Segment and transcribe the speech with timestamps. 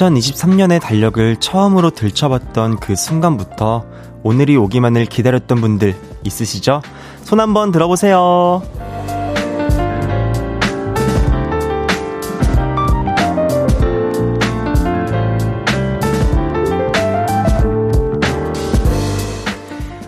[0.00, 3.84] 2023년의 달력을 처음으로 들춰봤던 그 순간부터
[4.22, 5.94] 오늘이 오기만을 기다렸던 분들
[6.24, 6.80] 있으시죠?
[7.22, 8.62] 손 한번 들어보세요.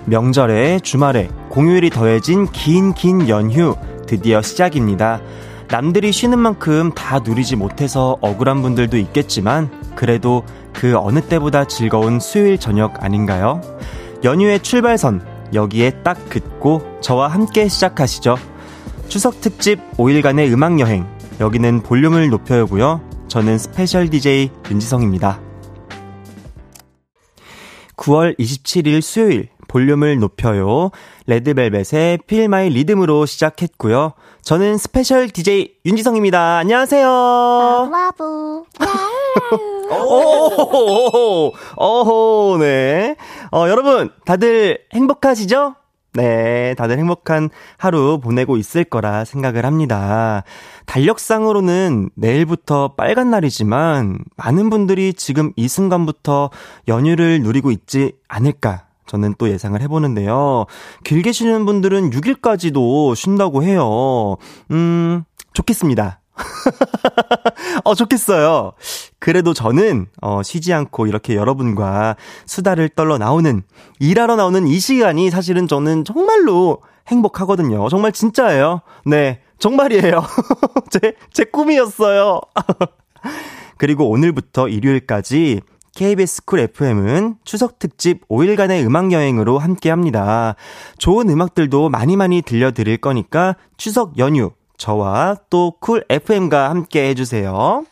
[0.07, 5.21] 명절에 주말에 공휴일이 더해진 긴 긴 연휴 드디어 시작입니다.
[5.73, 12.59] 남들이 쉬는 만큼 다 누리지 못해서 억울한 분들도 있겠지만 그래도 그 어느 때보다 즐거운 수요일
[12.59, 13.63] 저녁 아닌가요?
[14.23, 18.37] 연휴의 출발선 여기에 딱 긋고 저와 함께 시작하시죠.
[19.09, 21.07] 추석 특집 5일간의 음악 여행
[21.41, 23.01] 여기는 볼륨을 높여요고요.
[23.29, 25.41] 저는 special DJ 윤지성입니다.
[27.97, 30.91] 9월 27일 수요일 볼륨을 높여요.
[31.27, 34.13] 레드벨벳의 Feel My Rhythm으로 시작했고요.
[34.43, 36.59] 저는 special DJ 윤지성입니다.
[36.59, 37.09] 안녕하세요.
[37.09, 38.67] 와부.
[39.93, 43.15] 오, 오호, 네.
[43.53, 45.77] 어, 여러분, 다들 행복하시죠?
[46.15, 50.43] 네, 다들 행복한 하루 보내고 있을 거라 생각을 합니다.
[50.87, 56.51] 달력상으로는 내일부터 빨간 날이지만 많은 분들이 지금 이 순간부터
[56.89, 60.67] 연휴를 누리고 있지 않을까 저는 또 예상을 해보는데요.
[61.05, 64.37] 길게 쉬는 분들은 6일까지도 쉰다고 해요.
[64.71, 66.21] 음, 좋겠습니다.
[67.85, 68.73] 어, 좋겠어요.
[69.19, 73.63] 그래도 저는, 어, 쉬지 않고 이렇게 여러분과 수다를 떨러 나오는,
[74.01, 77.89] 일하러 나오는 이 시간이 사실은 저는 정말로 행복하거든요.
[77.89, 78.81] 정말 진짜예요.
[79.05, 80.23] 네, 정말이에요.
[80.91, 82.41] 제, 제 꿈이었어요.
[83.79, 85.61] 그리고 오늘부터 일요일까지
[85.95, 90.55] KBS 쿨 FM은 추석 특집 5일간의 음악 여행으로 함께 합니다.
[90.99, 97.85] 좋은 음악들도 많이 많이 들려드릴 거니까 추석 연휴 저와 또 쿨 FM과 함께 해주세요.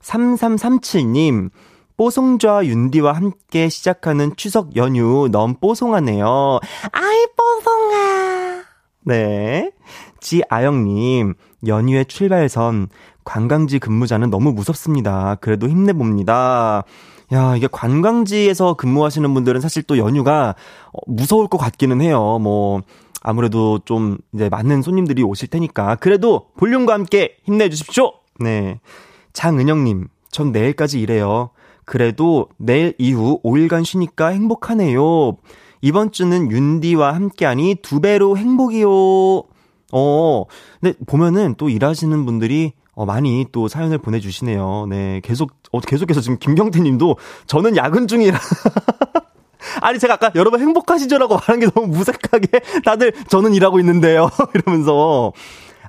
[0.00, 1.50] 3337님,
[1.96, 6.60] 뽀송좌 윤디와 함께 시작하는 추석 연휴 너무 뽀송하네요.
[6.92, 8.62] 아이, 뽀송아.
[9.04, 9.70] 네.
[10.20, 11.34] 지아영님,
[11.66, 12.88] 연휴의 출발선,
[13.24, 15.36] 관광지 근무자는 너무 무섭습니다.
[15.40, 16.84] 그래도 힘내봅니다.
[17.32, 20.54] 야, 이게 관광지에서 근무하시는 분들은 사실 또 연휴가
[20.92, 22.38] 어, 무서울 것 같기는 해요.
[22.40, 22.82] 뭐,
[23.22, 25.96] 아무래도 좀 이제 많은 손님들이 오실 테니까.
[25.96, 28.12] 그래도 볼륨과 함께 힘내주십시오!
[28.40, 28.80] 네.
[29.32, 31.50] 장은영님, 전 내일까지 일해요.
[31.84, 35.36] 그래도 내일 이후 5일간 쉬니까 행복하네요.
[35.80, 38.88] 이번 주는 윤디와 함께하니 두 배로 행복이요.
[39.92, 40.44] 어,
[40.80, 44.86] 근데 보면은 또 일하시는 분들이 어, 많이 또 사연을 보내주시네요.
[44.88, 47.16] 네, 계속, 어, 계속해서 지금 김경태 님도
[47.46, 48.38] 저는 야근 중이라.
[49.80, 54.30] 아니, 제가 아까 여러분 행복하시죠라고 말한 게 너무 무색하게 다들 저는 일하고 있는데요.
[54.54, 55.32] 이러면서.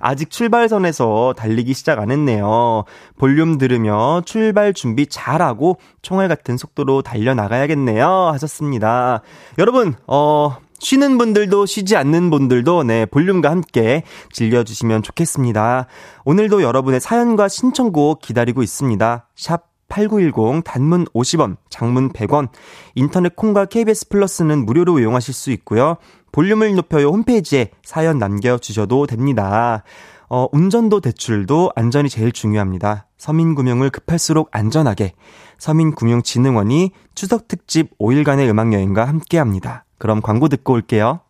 [0.06, 2.84] 아직 출발선에서 달리기 시작 안 했네요.
[3.18, 8.06] 볼륨 들으며 출발 준비 잘하고 총알 같은 속도로 달려나가야겠네요.
[8.34, 9.22] 하셨습니다.
[9.58, 15.88] 여러분, 어, 쉬는 분들도 쉬지 않는 분들도 네, 볼륨과 함께 즐겨주시면 좋겠습니다.
[16.26, 19.28] 오늘도 여러분의 사연과 신청곡 기다리고 있습니다.
[19.34, 22.50] 샵 8910 단문 50원, 장문 100원,
[22.96, 25.98] 인터넷 콩과 KBS 플러스는 무료로 이용하실 수 있고요.
[26.34, 29.84] 볼륨을 높여요 홈페이지에 사연 남겨주셔도 됩니다.
[30.30, 33.08] 어, 운전도 대출도 안전이 제일 중요합니다.
[33.18, 35.14] 서민금융을 급할수록 안전하게
[35.60, 39.83] 서민금융진흥원이 추석 특집 5일간의 음악여행과 함께 합니다.
[39.98, 41.22] 그럼 광고 듣고 올게요.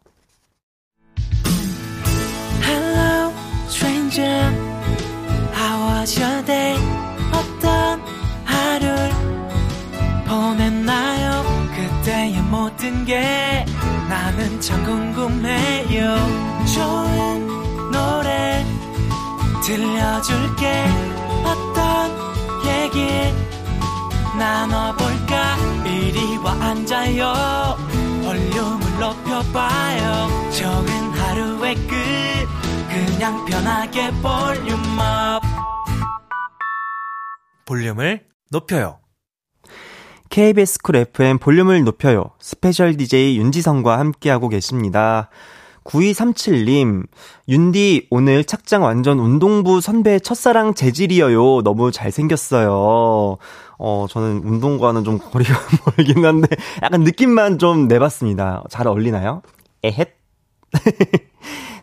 [2.63, 3.31] Hello,
[3.67, 4.51] stranger.
[5.53, 6.77] How was your day?
[7.31, 8.01] 어떤
[8.45, 9.11] 하루를
[10.27, 11.43] 보냈나요?
[11.75, 13.65] 그때의 모든 게
[14.09, 16.15] 나는 참 궁금해요.
[16.73, 17.47] 좋은
[17.91, 18.65] 노래
[19.63, 20.85] 들려줄게.
[21.45, 22.11] 어떤
[22.65, 23.07] 얘기
[24.37, 25.57] 나눠볼까?
[25.85, 27.92] 이리 와 앉아요.
[29.33, 30.51] 볼륨을 높여봐요.
[30.51, 31.93] 적은 하루의 끝.
[32.89, 35.41] 그냥 편하게 volume up.
[37.65, 38.99] 볼륨을 높여요.
[40.29, 42.31] KBS 쿨 FM 볼륨을 높여요.
[42.39, 45.29] special DJ 윤지성과 함께하고 계십니다.
[45.83, 47.05] 9237님,
[47.49, 51.61] 윤디, 오늘 착장 완전 운동부 선배 첫사랑 재질이어요.
[51.63, 53.37] 너무 잘생겼어요.
[53.79, 55.53] 어, 저는 운동과는 좀 거리가
[55.97, 56.47] 멀긴 한데,
[56.81, 58.63] 약간 느낌만 좀 내봤습니다.
[58.69, 59.41] 잘 어울리나요?
[59.83, 60.15] 에헷?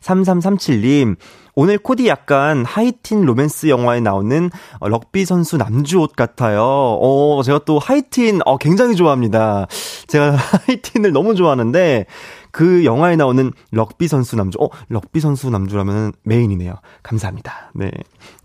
[0.01, 1.17] 3337님,
[1.55, 6.63] 오늘 코디 약간 하이틴 로맨스 영화에 나오는 어, 럭비 선수 남주 옷 같아요.
[6.63, 9.67] 어, 제가 또 하이틴, 어, 굉장히 좋아합니다.
[10.07, 12.07] 제가 하이틴을 너무 좋아하는데,
[12.51, 14.59] 그 영화에 나오는 럭비 선수 남주.
[14.61, 16.75] 어, 럭비 선수 남주라면 메인이네요.
[17.03, 17.71] 감사합니다.
[17.75, 17.91] 네.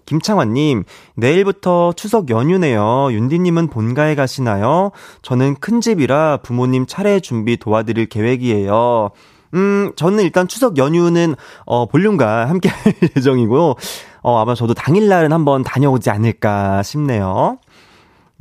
[0.06, 0.84] 김창환님,
[1.16, 3.12] 내일부터 추석 연휴네요.
[3.12, 4.92] 윤디님은 본가에 가시나요?
[5.22, 9.12] 저는 큰 집이라 부모님 차례 준비 도와드릴 계획이에요.
[9.54, 11.36] 음, 저는 일단 추석 연휴는,
[11.66, 13.76] 어, 볼륨과 함께 할 예정이고요.
[14.22, 17.60] 어, 아마 저도 당일날은 한번 다녀오지 않을까 싶네요.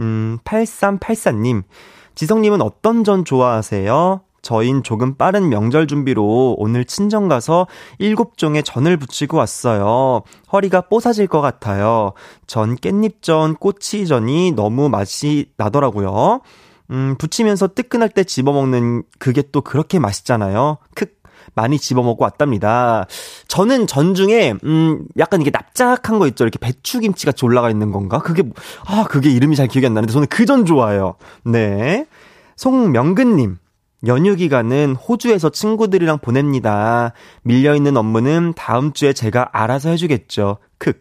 [0.01, 1.63] 음, 8384님.
[2.15, 4.21] 지성님은 어떤 전 좋아하세요?
[4.45, 7.67] 저흰 조금 빠른 명절 준비로 오늘 친정 가서
[7.99, 10.23] 일곱 종의 전을 부치고 왔어요.
[10.53, 12.13] 허리가 뽀사질 것 같아요.
[12.47, 16.41] 전 깻잎전, 꼬치전이 너무 맛이 나더라고요.
[16.91, 20.77] 음, 부치면서 뜨끈할 때 집어먹는 그게 또 그렇게 맛있잖아요.
[20.95, 21.07] 크
[21.55, 23.07] 많이 집어먹고 왔답니다.
[23.49, 26.45] 저는 전 중에, 음, 약간 이게 납작한 거 있죠.
[26.45, 28.19] 이렇게 배추김치 같이 올라가 있는 건가?
[28.19, 28.43] 그게,
[28.87, 31.15] 아, 그게 이름이 잘 기억이 안 나는데 저는 그 전 좋아해요.
[31.45, 32.07] 네.
[32.57, 33.57] 송명근님.
[34.07, 37.13] 연휴 기간은 호주에서 친구들이랑 보냅니다.
[37.43, 40.59] 밀려있는 업무는 다음 주에 제가 알아서 해주겠죠.
[40.79, 40.93] 크.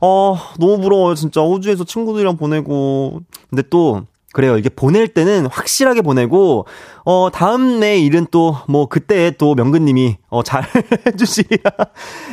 [0.00, 1.14] 어, 너무 부러워요.
[1.14, 3.20] 진짜 호주에서 친구들이랑 보내고.
[3.50, 4.58] 근데 또, 그래요.
[4.58, 6.66] 이게 보낼 때는 확실하게 보내고,
[7.04, 10.62] 어, 다음에 일은 또, 뭐, 그때 또 명근님이, 어, 잘
[11.06, 11.70] 해주시리라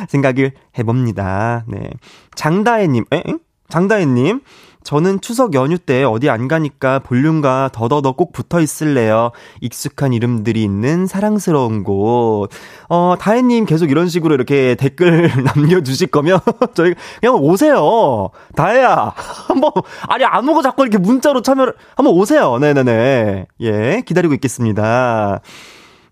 [0.08, 1.64] 생각을 해봅니다.
[1.66, 1.90] 네.
[2.34, 3.22] 장다혜님, 에?
[3.68, 4.40] 장다혜님,
[4.84, 9.32] 저는 추석 연휴 때 어디 안 가니까 볼륨과 더더더 꼭 붙어 있을래요.
[9.62, 12.48] 익숙한 이름들이 있는 사랑스러운 곳.
[12.90, 16.38] 어, 다혜님 계속 이런 식으로 이렇게 댓글 남겨주실 거면
[16.74, 18.28] 저희 그냥 오세요.
[18.54, 19.14] 다혜야.
[19.48, 19.72] 한번,
[20.08, 22.58] 아니, 안 오고 자꾸 이렇게 문자로 참여를, 한번 오세요.
[22.58, 23.46] 네네네.
[23.60, 25.40] 예, 기다리고 있겠습니다.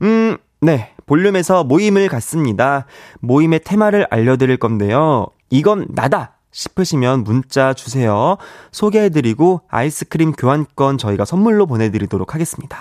[0.01, 0.91] 음, 네.
[1.05, 2.87] 볼륨에서 모임을 갖습니다.
[3.21, 5.27] 모임의 테마를 알려드릴 건데요.
[5.51, 6.32] 이건 나다!
[6.53, 8.37] 싶으시면 문자 주세요.
[8.71, 12.79] 소개해드리고 아이스크림 교환권 저희가 선물로 보내드리도록 하겠습니다.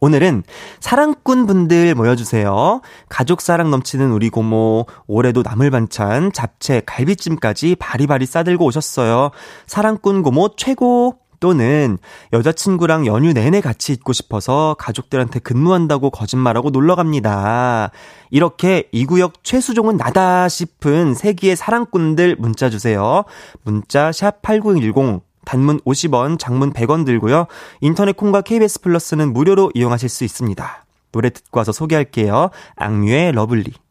[0.00, 0.42] 오늘은
[0.80, 2.80] 사랑꾼 분들 모여주세요.
[3.08, 9.30] 가족 사랑 넘치는 우리 고모, 올해도 나물 반찬, 잡채, 갈비찜까지 바리바리 싸들고 오셨어요.
[9.68, 11.18] 사랑꾼 고모 최고!
[11.42, 11.98] 또는
[12.32, 17.90] 여자친구랑 연휴 내내 같이 있고 싶어서 가족들한테 근무한다고 거짓말하고 놀러 갑니다.
[18.30, 23.24] 이렇게 이 구역 최수종은 나다 싶은 세기의 사랑꾼들 문자 주세요.
[23.64, 27.46] 문자 샵8910 단문 50원, 장문 100원 들고요.
[27.80, 30.84] 인터넷 콩과 KBS 플러스는 무료로 이용하실 수 있습니다.
[31.10, 32.50] 노래 듣고 와서 소개할게요.
[32.76, 33.81] 악뮤의 Love Lee.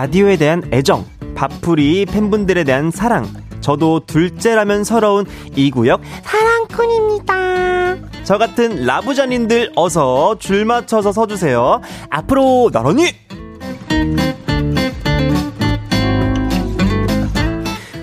[0.00, 1.04] 라디오에 대한 애정,
[1.34, 3.26] 밥풀이 팬분들에 대한 사랑,
[3.60, 7.96] 저도 둘째라면 서러운 이 구역 사랑꾼입니다.
[8.22, 11.80] 저 같은 라부자님들 어서 줄 맞춰서 서주세요.
[12.10, 13.06] 앞으로 나란히!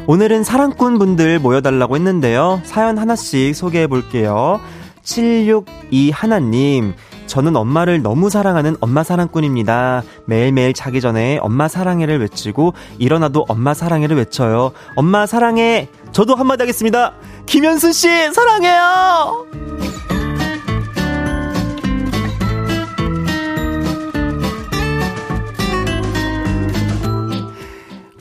[0.05, 2.59] 오늘은 사랑꾼 분들 모여달라고 했는데요.
[2.65, 4.59] 사연 하나씩 소개해 볼게요.
[5.03, 6.93] 762 하나님,
[7.27, 10.03] 저는 엄마를 너무 사랑하는 엄마 사랑꾼입니다.
[10.25, 14.71] 매일매일 자기 전에 엄마 사랑해를 외치고 일어나도 엄마 사랑해를 외쳐요.
[14.95, 15.89] 엄마 사랑해.
[16.11, 17.13] 저도 한마디 하겠습니다.
[17.45, 19.45] 김현수 씨 사랑해요.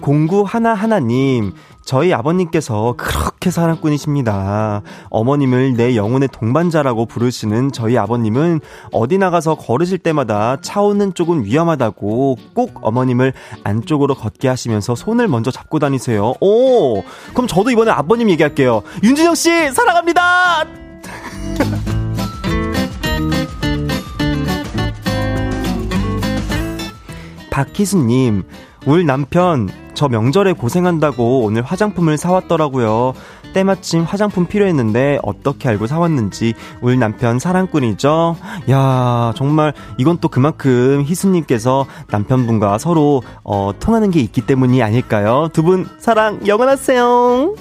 [0.00, 4.80] 공구 하나 하나님 저희 아버님께서 그렇 게 사랑꾼이십니다.
[5.10, 12.38] 어머님을 내 영혼의 동반자라고 부르시는 저희 아버님은 어디 나가서 걸으실 때마다 차 오는 쪽은 위험하다고
[12.54, 16.32] 꼭 어머님을 안쪽으로 걷게 하시면서 손을 먼저 잡고 다니세요.
[16.40, 17.02] 오!
[17.34, 18.82] 그럼 저도 이번에 아버님 얘기할게요.
[19.02, 20.64] 윤진영 씨, 사랑합니다!
[27.50, 28.44] 박희수님,
[28.86, 33.14] 울 남편, 저 명절에 고생한다고 오늘 화장품을 사왔더라고요.
[33.54, 38.36] 때마침 화장품 필요했는데 어떻게 알고 사왔는지 우리 남편 사랑꾼이죠.
[38.70, 45.48] 야 정말 이건 또 그만큼 희수님께서 남편분과 서로 어, 통하는 게 있기 때문이 아닐까요?
[45.52, 47.54] 두 분 사랑 영원하세요.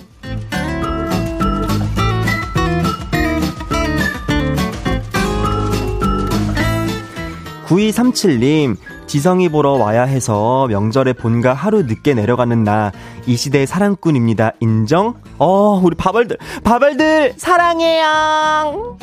[7.66, 8.76] 9237님,
[9.14, 12.92] 지성이 보러 와야 해서 명절에 본가 하루 늦게 내려가는 나,
[13.28, 14.54] 이 시대의 사랑꾼입니다.
[14.60, 15.14] 인정?
[15.38, 18.98] 어, 우리 바발들, 바발들, 사랑해요!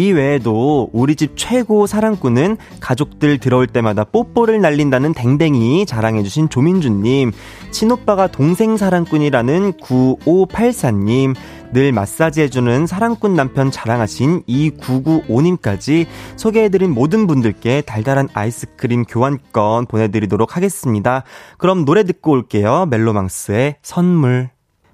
[0.00, 7.32] 이 외에도 우리 집 최고 사랑꾼은 가족들 들어올 때마다 뽀뽀를 날린다는 댕댕이 자랑해주신 조민주님,
[7.70, 11.34] 친오빠가 동생 사랑꾼이라는 9584님,
[11.74, 21.24] 늘 마사지 해주는 사랑꾼 남편 자랑하신 2995님까지 소개해드린 모든 분들께 달달한 아이스크림 교환권 보내드리도록 하겠습니다.
[21.58, 22.86] 그럼 노래 듣고 올게요.
[22.88, 24.48] 멜로망스의 선물.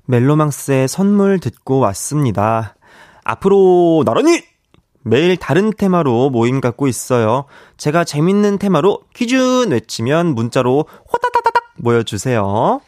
[0.07, 2.75] 멜로망스의 선물 듣고 왔습니다.
[3.23, 4.56] 앞으로 나란히!
[5.07, 7.45] 매일 다른 테마로 모임 갖고 있어요.
[7.77, 12.81] 제가 재밌는 테마로 퀴즈 외치면 문자로 호다다다닥 모여주세요.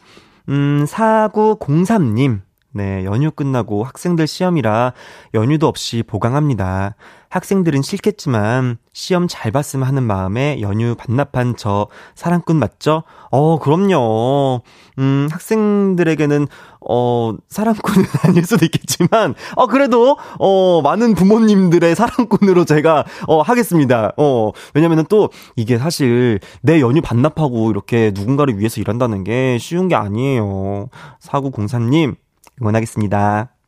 [0.49, 2.41] 음, 4903님.
[2.71, 4.93] 네, 연휴 끝나고 학생들 시험이라
[5.33, 6.95] 연휴도 없이 보강합니다.
[7.29, 13.03] 학생들은 싫겠지만 시험 잘 봤으면 하는 마음에 연휴 반납한 저 사랑꾼 맞죠?
[13.31, 14.61] 어, 그럼요.
[14.97, 16.47] 음, 학생들에게는
[16.87, 24.13] 어, 사랑꾼은 아닐 수도 있겠지만 어, 그래도 어, 많은 부모님들의 사랑꾼으로 제가 어, 하겠습니다.
[24.17, 29.95] 어, 왜냐면은 또 이게 사실 내 연휴 반납하고 이렇게 누군가를 위해서 일한다는 게 쉬운 게
[29.95, 30.89] 아니에요.
[31.19, 32.15] 사구공사님
[32.61, 33.58] 응원하겠습니다.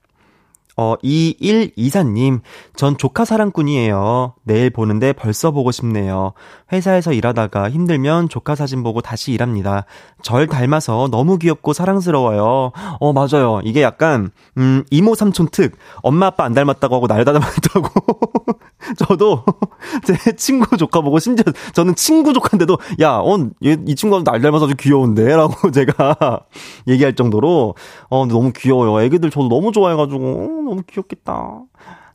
[0.78, 2.42] 어, 2124님,
[2.76, 4.36] 전 조카 사랑꾼이에요.
[4.44, 6.34] 내일 보는데 벌써 보고 싶네요.
[6.72, 9.86] 회사에서 일하다가 힘들면 조카 사진 보고 다시 일합니다.
[10.22, 12.72] 절 닮아서 너무 귀엽고 사랑스러워요.
[13.00, 13.60] 어, 맞아요.
[13.64, 15.74] 이게 약간, 음, 이모 삼촌 특.
[16.02, 17.90] 엄마 아빠 안 닮았다고 하고 날 닮았다고.
[18.98, 19.44] 저도
[20.06, 24.66] 제 친구 조카 보고 심지어 저는 친구 조카인데도 야, 어, 얘, 이 친구가 날 닮아서
[24.66, 25.36] 아주 귀여운데?
[25.36, 26.42] 라고 제가
[26.88, 27.76] 얘기할 정도로,
[28.10, 29.02] 어, 너무 귀여워요.
[29.04, 30.61] 애기들 저도 너무 좋아해가지고.
[30.64, 31.64] 너무 귀엽겠다.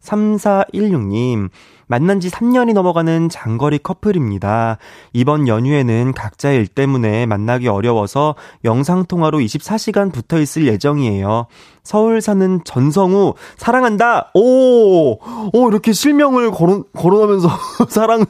[0.00, 1.50] 3416님,
[1.88, 4.78] 만난 지 3년이 넘어가는 장거리 커플입니다.
[5.12, 8.34] 이번 연휴에는 각자의 일 때문에 만나기 어려워서
[8.64, 11.46] 영상통화로 24시간 붙어 있을 예정이에요.
[11.82, 14.30] 서울 사는 전성우, 사랑한다!
[14.34, 15.18] 오!
[15.52, 17.48] 오, 이렇게 실명을 거론, 거론하면서
[17.88, 18.26] 사랑을,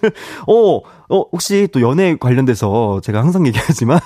[0.46, 0.82] 오!
[1.09, 4.01] 어, 혹시 또 연애 관련돼서 제가 항상 얘기하지만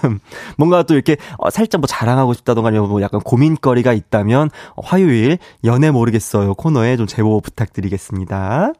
[0.57, 4.50] 뭔가 또 이렇게 어, 살짝 뭐 자랑하고 싶다던가 아니면 뭐 약간 고민거리가 있다면
[4.83, 8.73] 화요일 연애 모르겠어요 코너에 좀 제보 부탁드리겠습니다.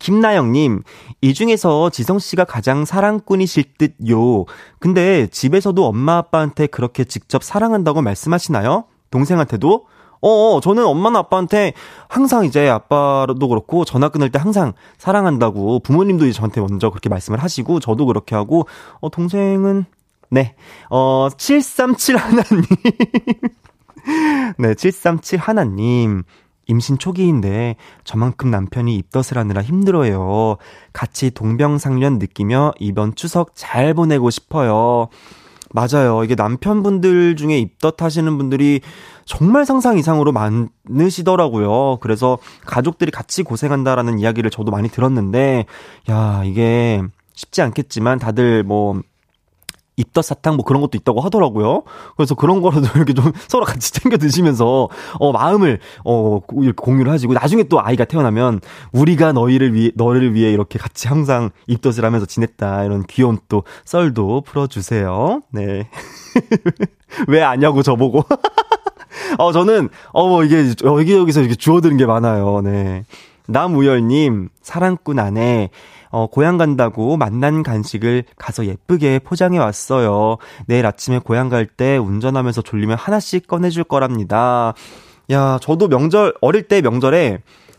[0.00, 0.82] 김나영님,
[1.22, 4.44] 이 중에서 지성씨가 가장 사랑꾼이실 듯요.
[4.78, 8.84] 근데 집에서도 엄마 아빠한테 그렇게 직접 사랑한다고 말씀하시나요?
[9.10, 9.86] 동생한테도?
[10.24, 11.74] 어, 어, 저는 엄마나 아빠한테
[12.08, 17.42] 항상 이제 아빠도 그렇고 전화 끊을 때 항상 사랑한다고 부모님도 이제 저한테 먼저 그렇게 말씀을
[17.42, 18.66] 하시고 저도 그렇게 하고,
[19.00, 19.84] 어, 동생은,
[20.30, 20.54] 네,
[20.88, 22.64] 어, 737 하나님.
[24.58, 26.22] 네, 737 하나님.
[26.66, 30.56] 임신 초기인데 저만큼 남편이 입덧을 하느라 힘들어요.
[30.94, 35.08] 같이 동병상련 느끼며 이번 추석 잘 보내고 싶어요.
[35.74, 36.22] 맞아요.
[36.22, 38.80] 이게 남편분들 중에 입덧 하시는 분들이
[39.24, 41.98] 정말 상상 이상으로 많으시더라고요.
[42.00, 45.66] 그래서 가족들이 같이 고생한다라는 이야기를 저도 많이 들었는데,
[46.10, 47.02] 야, 이게
[47.34, 49.00] 쉽지 않겠지만 다들 뭐
[49.96, 51.82] 입덧 사탕 뭐 그런 것도 있다고 하더라고요.
[52.16, 57.64] 그래서 그런 거라도 이렇게 좀 서로 같이 챙겨 드시면서 어 마음을 어 공유를 하시고 나중에
[57.64, 58.60] 또 아이가 태어나면
[58.92, 64.42] 우리가 너희를 위해 너를 위해 이렇게 같이 항상 입덧을 하면서 지냈다 이런 귀여운 또 썰도
[64.42, 65.40] 풀어 주세요.
[65.50, 65.88] 네.
[67.28, 68.24] 왜 아냐고 저보고.
[69.38, 72.60] 어 저는 어뭐 이게 여기저기서 이렇게 주워드는 게 많아요.
[72.62, 73.04] 네.
[73.46, 75.70] 남우열님 사랑꾼 안에
[76.14, 80.36] 어, 고향 간다고 만난 간식을 가서 예쁘게 포장해 왔어요.
[80.68, 84.74] 내일 아침에 고향 갈 때 운전하면서 졸리면 하나씩 꺼내줄 거랍니다.
[85.32, 87.38] 야, 저도 명절, 어릴 때 명절에,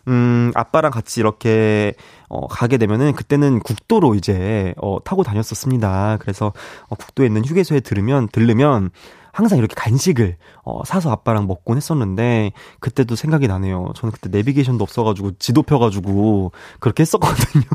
[0.10, 1.94] 음, 아빠랑 같이 이렇게,
[2.28, 6.18] 어, 가게 되면은 그때는 국도로 이제, 어, 타고 다녔었습니다.
[6.20, 6.52] 그래서,
[6.90, 8.90] 어, 국도에 있는 휴게소에 들으면, 들르면,
[9.36, 13.92] 항상 이렇게 간식을 어, 사서 아빠랑 먹곤 했었는데 그때도 생각이 나네요.
[13.94, 17.66] 저는 그때 내비게이션도 없어가지고 지도 펴가지고 그렇게 했었거든요.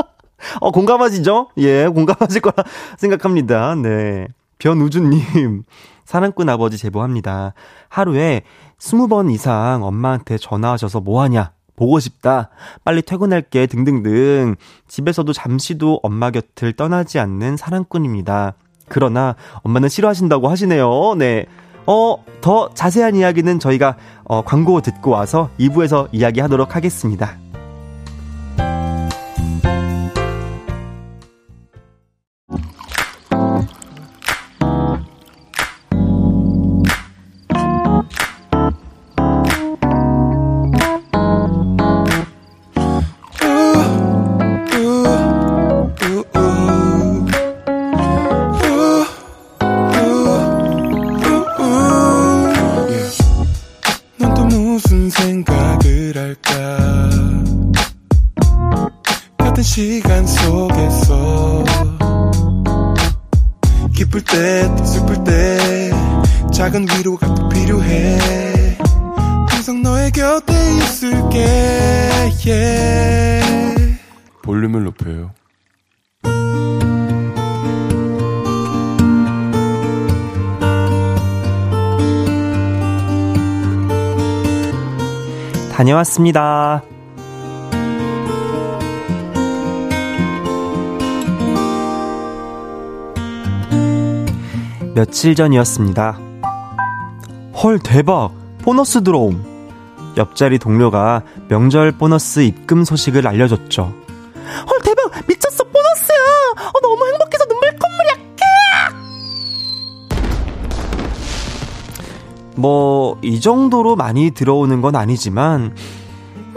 [0.62, 1.50] 어 공감하시죠?
[1.58, 2.64] 예, 공감하실 거라
[2.96, 3.74] 생각합니다.
[3.74, 4.26] 네.
[4.58, 5.64] 변우주님,
[6.06, 7.52] 사랑꾼 아버지 제보합니다.
[7.90, 8.40] 하루에
[8.78, 11.52] 20번 이상 엄마한테 전화하셔서 뭐하냐?
[11.76, 12.48] 보고 싶다.
[12.84, 13.66] 빨리 퇴근할게.
[13.66, 14.56] 등등등.
[14.88, 18.54] 집에서도 잠시도 엄마 곁을 떠나지 않는 사랑꾼입니다.
[18.88, 21.14] 그러나 엄마는 싫어하신다고 하시네요.
[21.18, 21.46] 네.
[21.86, 27.41] 어, 더 자세한 이야기는 저희가 어, 광고 듣고 와서 2부에서 이야기하도록 하겠습니다.
[64.32, 65.90] 때 또 슬플 때
[66.52, 68.78] 작은 위로가 꼭 필요해
[69.48, 71.38] 항상 너의 곁에 있을게
[72.46, 73.98] yeah.
[74.42, 75.32] 볼륨을 높여요
[85.72, 86.82] 다녀왔습니다.
[94.94, 96.18] 며칠 전이었습니다.
[97.62, 98.32] 헐, 대박!
[98.58, 99.42] 보너스 들어옴!
[100.18, 103.84] 옆자리 동료가 명절 보너스 입금 소식을 알려줬죠.
[103.84, 105.10] 헐, 대박!
[105.26, 105.64] 미쳤어!
[105.64, 106.16] 보너스야!
[106.74, 108.12] 어, 너무 행복해서 눈물 콧물이야!
[112.56, 115.74] 뭐, 이 정도로 많이 들어오는 건 아니지만,
[116.36, 116.56] 음,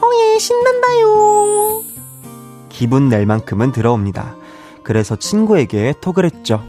[0.00, 1.82] 어예, 신난다요.
[2.68, 4.36] 기분 낼 만큼은 들어옵니다.
[4.84, 6.62] 그래서 친구에게 톡을 했죠.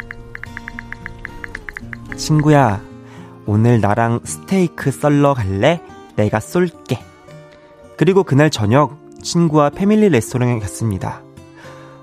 [2.28, 2.82] 친구야,
[3.46, 5.82] 오늘 나랑 스테이크 썰러 갈래?
[6.18, 7.00] 내가 쏠게.
[7.96, 11.22] 그리고 그날 저녁 친구와 패밀리 레스토랑에 갔습니다.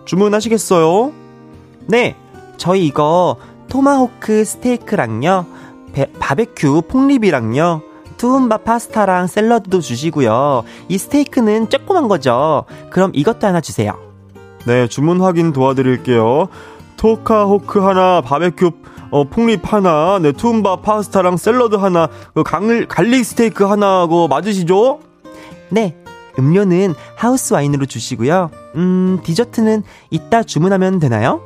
[0.06, 1.12] 주문하시겠어요?
[1.88, 2.16] 네,
[2.56, 3.36] 저희 이거
[3.68, 5.44] 토마호크 스테이크랑요,
[5.92, 7.82] 배, 바베큐 폭립이랑요,
[8.16, 10.64] 투움바 파스타랑 샐러드도 주시고요.
[10.88, 12.64] 이 스테이크는 조그만 거죠.
[12.88, 13.92] 그럼 이것도 하나 주세요.
[14.66, 16.48] 네, 주문 확인 도와드릴게요.
[16.96, 18.70] 토마호크 하나, 바베큐
[19.10, 24.26] 어, pork rib 하나, 네, 투움바 파스타랑 샐러드 하나, 그 강, garlic 스테이크 하나, 그
[24.28, 25.00] 맞으시죠?
[25.70, 25.96] 네.
[26.38, 28.50] 음료는 하우스 와인으로 주시고요.
[28.74, 31.40] 음, 디저트는 이따 주문하면 되나요?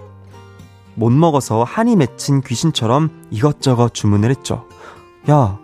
[0.95, 4.65] 못 먹어서 한이 맺힌 귀신처럼 이것저것 주문을 했죠.
[5.31, 5.59] 야,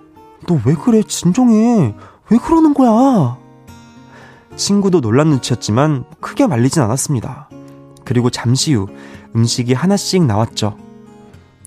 [0.46, 1.02] 너 왜 그래?
[1.02, 1.94] 진정해.
[2.30, 3.38] 왜 그러는 거야?
[4.56, 7.48] 친구도 놀란 눈치였지만 크게 말리진 않았습니다.
[8.04, 8.86] 그리고 잠시 후
[9.34, 10.76] 음식이 하나씩 나왔죠.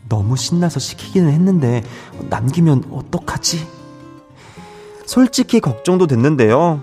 [0.10, 1.84] 너무 신나서 시키기는 했는데
[2.30, 3.68] 남기면 어떡하지?
[5.06, 6.82] 솔직히 걱정도 됐는데요.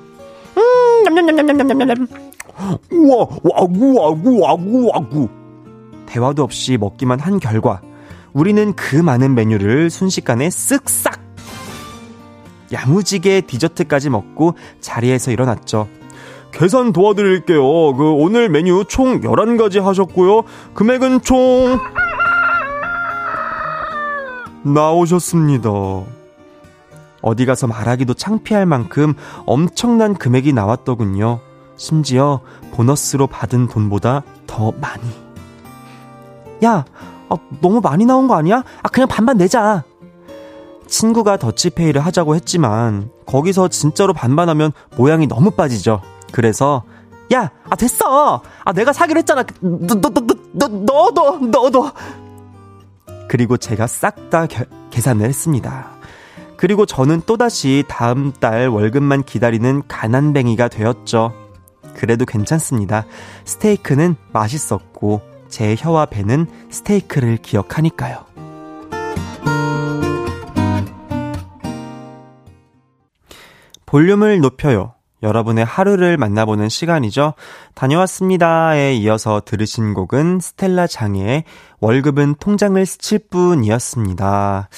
[0.56, 2.06] 음, 냠냠냠냠냠냠냠.
[2.90, 5.28] 우와, 와구, 와구, 와구, 와구.
[6.06, 7.80] 대화도 없이 먹기만 한 결과
[8.32, 11.18] 우리는 그 많은 메뉴를 순식간에 쓱싹
[12.72, 15.88] 야무지게 디저트까지 먹고 자리에서 일어났죠.
[16.52, 17.62] 계산 도와드릴게요.
[17.96, 20.42] 그 오늘 메뉴 총 11가지 하셨고요.
[20.74, 21.78] 금액은 총
[24.64, 25.70] 나오셨습니다.
[27.22, 29.14] 어디 가서 말하기도 창피할 만큼
[29.46, 31.40] 엄청난 금액이 나왔더군요.
[31.76, 32.40] 심지어
[32.72, 35.02] 보너스로 받은 돈보다 더 많이.
[36.64, 36.84] 야,
[37.28, 38.62] 아, 너무 많이 나온 거 아니야?
[38.82, 39.84] 아, 그냥 반반 내자.
[40.86, 46.00] 친구가 더치페이를 하자고 했지만 거기서 진짜로 반반하면 모양이 너무 빠지죠.
[46.30, 46.84] 그래서
[47.32, 48.42] 야, 아 됐어.
[48.64, 49.44] 아 내가 사기로 했잖아.
[49.62, 50.20] 너 너 너
[50.52, 51.90] 너 너도 너도.
[53.34, 54.46] 그리고 제가 싹 다
[54.90, 55.90] 계산을 했습니다.
[56.56, 61.32] 그리고 저는 또다시 다음 달 월급만 기다리는 가난뱅이가 되었죠.
[61.96, 63.06] 그래도 괜찮습니다.
[63.44, 68.24] 스테이크는 맛있었고 제 혀와 배는 스테이크를 기억하니까요.
[73.84, 74.93] 볼륨을 높여요.
[75.24, 77.34] 여러분의 하루를 만나보는 시간이죠.
[77.74, 81.42] 다녀왔습니다에 이어서 들으신 곡은 스텔라 장의
[81.80, 84.68] 월급은 통장을 스칠 뿐이었습니다.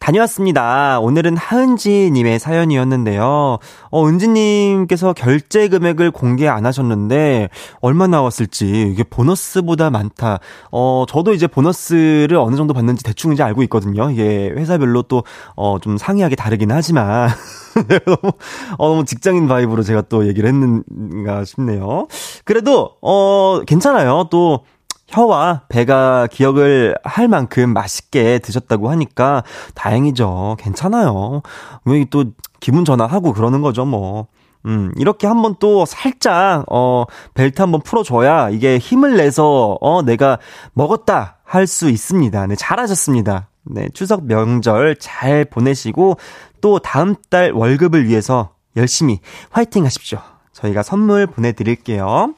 [0.00, 0.98] 다녀왔습니다.
[1.00, 3.58] 오늘은 하은지님의 사연이었는데요.
[3.90, 10.40] 어, 은지님께서 결제 금액을 공개 안 하셨는데, 얼마 나왔을지, 이게 보너스보다 많다.
[10.72, 14.10] 어, 저도 이제 보너스를 어느 정도 받는지 대충 이제 알고 있거든요.
[14.10, 15.22] 이게 회사별로 또,
[15.54, 17.28] 어, 좀 상이하게 다르긴 하지만.
[18.06, 18.32] 너무,
[18.78, 22.08] 어, 너무 직장인 바이브로 제가 또 얘기를 했는가 싶네요.
[22.44, 24.28] 그래도, 어, 괜찮아요.
[24.30, 24.64] 또,
[25.10, 29.42] 혀와 배가 기억을 할 만큼 맛있게 드셨다고 하니까
[29.74, 30.56] 다행이죠.
[30.58, 31.42] 괜찮아요.
[31.84, 32.26] 왜또
[32.60, 34.28] 기분 전환하고 그러는 거죠, 뭐.
[34.66, 40.38] 음, 이렇게 한번 또 살짝, 어, 벨트 한번 풀어줘야 이게 힘을 내서, 어, 내가
[40.74, 42.46] 먹었다 할 수 있습니다.
[42.46, 43.48] 네, 잘하셨습니다.
[43.64, 46.18] 네, 추석 명절 잘 보내시고,
[46.60, 49.20] 또 다음 달 월급을 위해서 열심히
[49.50, 50.18] 화이팅 하십시오.
[50.52, 52.34] 저희가 선물 보내드릴게요.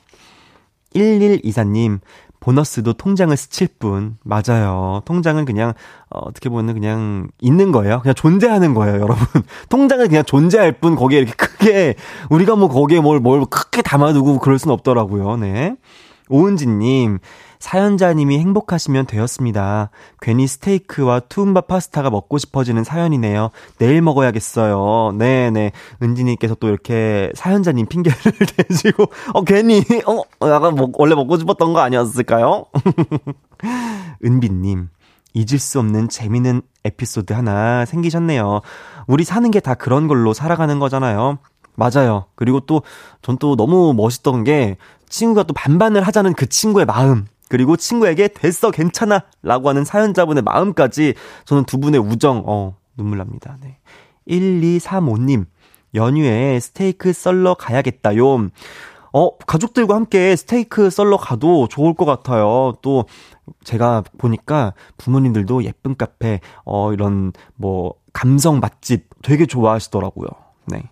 [0.94, 2.00] 1124님,
[2.42, 4.16] 보너스도 통장을 스칠 뿐.
[4.24, 5.00] 맞아요.
[5.04, 5.74] 통장은 그냥,
[6.10, 8.00] 어, 어떻게 보면 그냥 있는 거예요.
[8.00, 9.16] 그냥 존재하는 거예요, 여러분.
[9.70, 11.94] 통장은 그냥 존재할 뿐, 거기에 이렇게 크게,
[12.30, 15.76] 우리가 뭐 거기에 뭘, 뭘 크게 담아두고 그럴 순 없더라고요, 네.
[16.28, 17.20] 오은지 님,
[17.66, 19.90] 사연자님이 행복하시면 되었습니다.
[20.20, 23.50] 괜히 스테이크와 투움바 파스타가 먹고 싶어지는 사연이네요.
[23.78, 25.12] 내일 먹어야겠어요.
[25.16, 25.70] 네네.
[26.02, 28.18] 은지님께서 또 이렇게 사연자님 핑계를
[28.68, 32.64] 대시고, 어, 괜히, 어, 약간 뭐, 원래 먹고 싶었던 거 아니었을까요?
[34.24, 34.88] 은비님.
[35.34, 38.60] 잊을 수 없는 재미있는 에피소드 하나 생기셨네요.
[39.06, 41.38] 우리 사는 게 다 그런 걸로 살아가는 거잖아요.
[41.76, 42.24] 맞아요.
[42.34, 42.82] 그리고 또,
[43.22, 44.76] 전 또 너무 멋있던 게,
[45.08, 47.26] 친구가 또 반반을 하자는 그 친구의 마음.
[47.52, 49.24] 그리고 친구에게 됐어, 괜찮아.
[49.42, 51.12] 라고 하는 사연자분의 마음까지
[51.44, 53.58] 저는 두 분의 우정, 어, 눈물 납니다.
[53.60, 53.78] 네.
[54.26, 55.44] 1235님,
[55.94, 58.48] 연휴에 스테이크 썰러 가야겠다요.
[59.12, 62.72] 어, 가족들과 함께 스테이크 썰러 가도 좋을 것 같아요.
[62.80, 63.04] 또,
[63.64, 70.28] 제가 보니까 부모님들도 예쁜 카페, 어, 이런, 뭐, 감성 맛집 되게 좋아하시더라고요.
[70.68, 70.84] 네.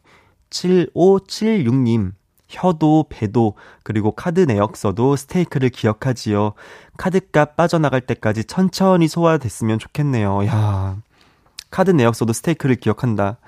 [0.51, 2.13] 7576님,
[2.51, 6.53] 혀도, 배도, 그리고 카드 내역서도 스테이크를 기억하지요.
[6.99, 10.47] 카드값 빠져나갈 때까지 천천히 소화됐으면 좋겠네요.
[10.47, 10.97] 야
[11.71, 13.39] 카드 내역서도 스테이크를 기억한다.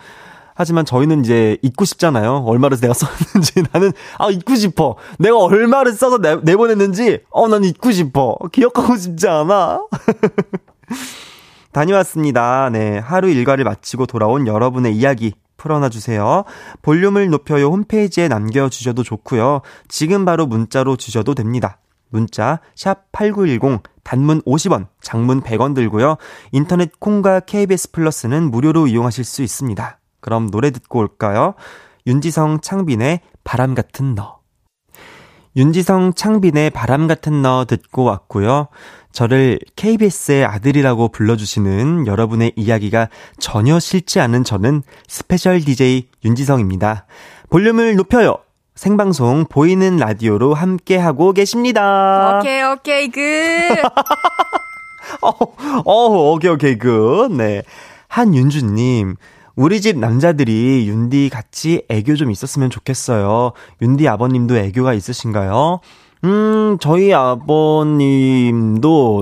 [0.54, 2.44] 하지만 저희는 이제 잊고 싶잖아요.
[2.46, 4.96] 얼마를 내가 썼는지 나는 아 잊고 싶어.
[5.18, 8.36] 내가 얼마를 써서 내, 내보냈는지 어 난 잊고 싶어.
[8.52, 9.80] 기억하고 싶지 않아.
[11.72, 12.68] 다녀왔습니다.
[12.70, 12.98] 네.
[12.98, 15.32] 하루 일과를 마치고 돌아온 여러분의 이야기
[15.62, 16.44] 풀어놔 주세요.
[16.83, 19.62] 볼륨을 높여요 홈페이지에 남겨 주셔도 좋고요.
[19.88, 21.79] 지금 바로 문자로 주셔도 됩니다.
[22.11, 26.16] 문자 샵 8910 단문 50원, 장문 100원 들고요.
[26.51, 29.98] 인터넷 콩과 KBS 플러스는 무료로 이용하실 수 있습니다.
[30.20, 31.55] 그럼 노래 듣고 올까요?
[32.07, 34.41] 윤지성 창빈의 바람 같은 너.
[35.56, 38.68] 윤지성 창빈의 바람 같은 너 듣고 왔고요.
[39.12, 47.04] 저를 KBS의 아들이라고 불러주시는 여러분의 이야기가 전혀 싫지 않은 저는 special DJ 윤지성입니다.
[47.50, 48.36] 볼륨을 높여요.
[48.74, 52.38] 생방송 보이는 라디오로 함께하고 계십니다.
[52.38, 53.20] 오케이, 오케이, good.
[55.20, 55.28] 어,
[55.84, 57.28] 어, 오케이, 오케이, good.
[57.30, 57.62] 네.
[58.08, 59.16] 한윤주님,
[59.54, 63.52] 우리 집 남자들이 윤디 같이 애교 좀 있었으면 좋겠어요.
[63.82, 65.80] 윤디 아버님도 애교가 있으신가요?
[66.24, 67.64] 음, 저희 아버님도,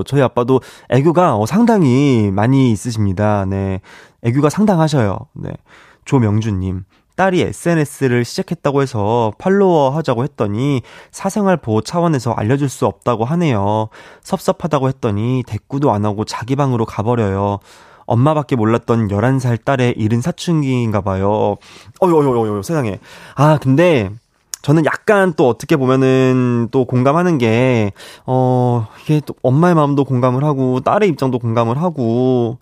[0.05, 3.45] 저희 아빠도 애교가 어, 상당히 많이 있으십니다.
[3.45, 3.81] 네.
[4.23, 5.17] 애교가 상당하셔요.
[5.33, 5.49] 네.
[6.05, 6.83] 조명주님.
[7.15, 13.89] 딸이 SNS를 시작했다고 해서 팔로워 하자고 했더니 사생활 보호 차원에서 알려줄 수 없다고 하네요.
[14.23, 17.59] 섭섭하다고 했더니 대꾸도 안 하고 자기 방으로 가버려요.
[18.05, 21.57] 엄마밖에 몰랐던 11살 딸의 잃은 사춘기인가 봐요.
[22.01, 22.99] 어유, 어유, 어유, 세상에.
[23.35, 24.09] 아, 근데
[24.61, 27.91] 저는 약간 또 어떻게 보면은 또 공감하는 게,
[28.25, 32.59] 어, 이게 또 엄마의 마음도 공감을 하고, 딸의 입장도 공감을 하고,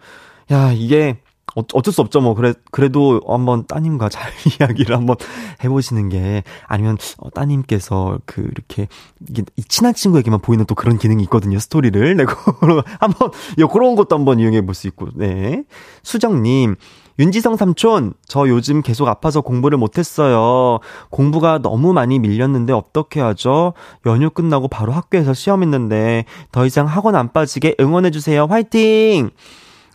[0.51, 1.17] 야, 이게,
[1.55, 2.21] 어, 어쩔 수 없죠.
[2.21, 5.15] 뭐 그래 그래도 한번 따님과 잘 이야기를 한번
[5.63, 8.87] 해보시는 게 아니면 어, 따님께서 그 이렇게
[9.27, 11.59] 이게 친한 친구에게만 보이는 또 그런 기능이 있거든요.
[11.59, 12.25] 스토리를 네
[12.99, 15.63] 한번 요 그런 것도 한번 이용해 볼 수 있고 네
[16.03, 16.75] 수정님.
[17.19, 20.79] 윤지성 삼촌, 저 요즘 계속 아파서 공부를 못했어요.
[21.09, 23.73] 공부가 너무 많이 밀렸는데 어떻게 하죠?
[24.05, 28.45] 연휴 끝나고 바로 학교에서 시험했는데 더 이상 학원 안 빠지게 응원해주세요.
[28.45, 29.31] 화이팅!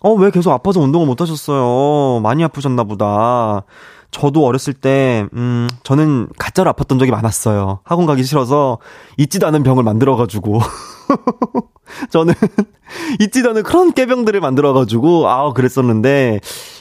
[0.04, 2.20] 어, 왜 계속 아파서 운동을 못 하셨어요?
[2.20, 3.64] 많이 아프셨나 보다.
[4.10, 7.80] 저도 어렸을 때, 음, 저는 가짜로 아팠던 적이 많았어요.
[7.84, 8.76] 학원 가기 싫어서
[9.16, 10.60] 잊지도 않은 병을 만들어가지고.
[12.12, 12.34] 저는
[13.18, 16.40] 잊지도 않은 그런 깨병들을 만들어가지고, 아 그랬었는데,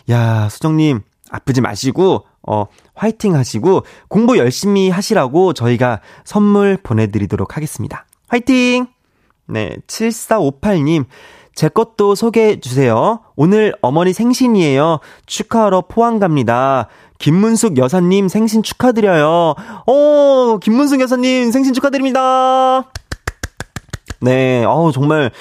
[0.10, 1.00] 야, 수정님,
[1.32, 8.06] 아프지 마시고, 어, 화이팅 하시고, 공부 열심히 하시라고 저희가 선물 보내드리도록 하겠습니다.
[8.28, 8.88] 화이팅!
[9.48, 11.06] 네, 7458님.
[11.56, 13.20] 제 것도 소개해 주세요.
[13.36, 15.00] 오늘 어머니 생신이에요.
[15.26, 16.88] 축하하러 포항 갑니다.
[17.20, 19.56] 김문숙 여사님 생신 축하드려요.
[19.88, 22.92] 어, 김문숙 여사님 생신 축하드립니다.
[24.20, 25.32] 네, 어우, 정말,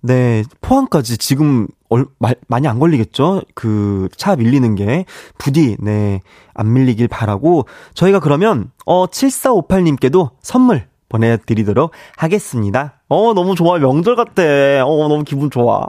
[0.00, 3.42] 네, 포항까지 지금 얼, 마, 많이 안 걸리겠죠?
[3.54, 5.06] 그, 차 밀리는 게.
[5.38, 6.20] 부디, 네,
[6.52, 7.66] 안 밀리길 바라고.
[7.94, 13.00] 저희가 그러면, 어, 7458님께도 선물 보내드리도록 하겠습니다.
[13.08, 13.78] 어, 너무 좋아.
[13.78, 14.42] 명절 같아.
[14.86, 15.86] 어, 너무 기분 좋아.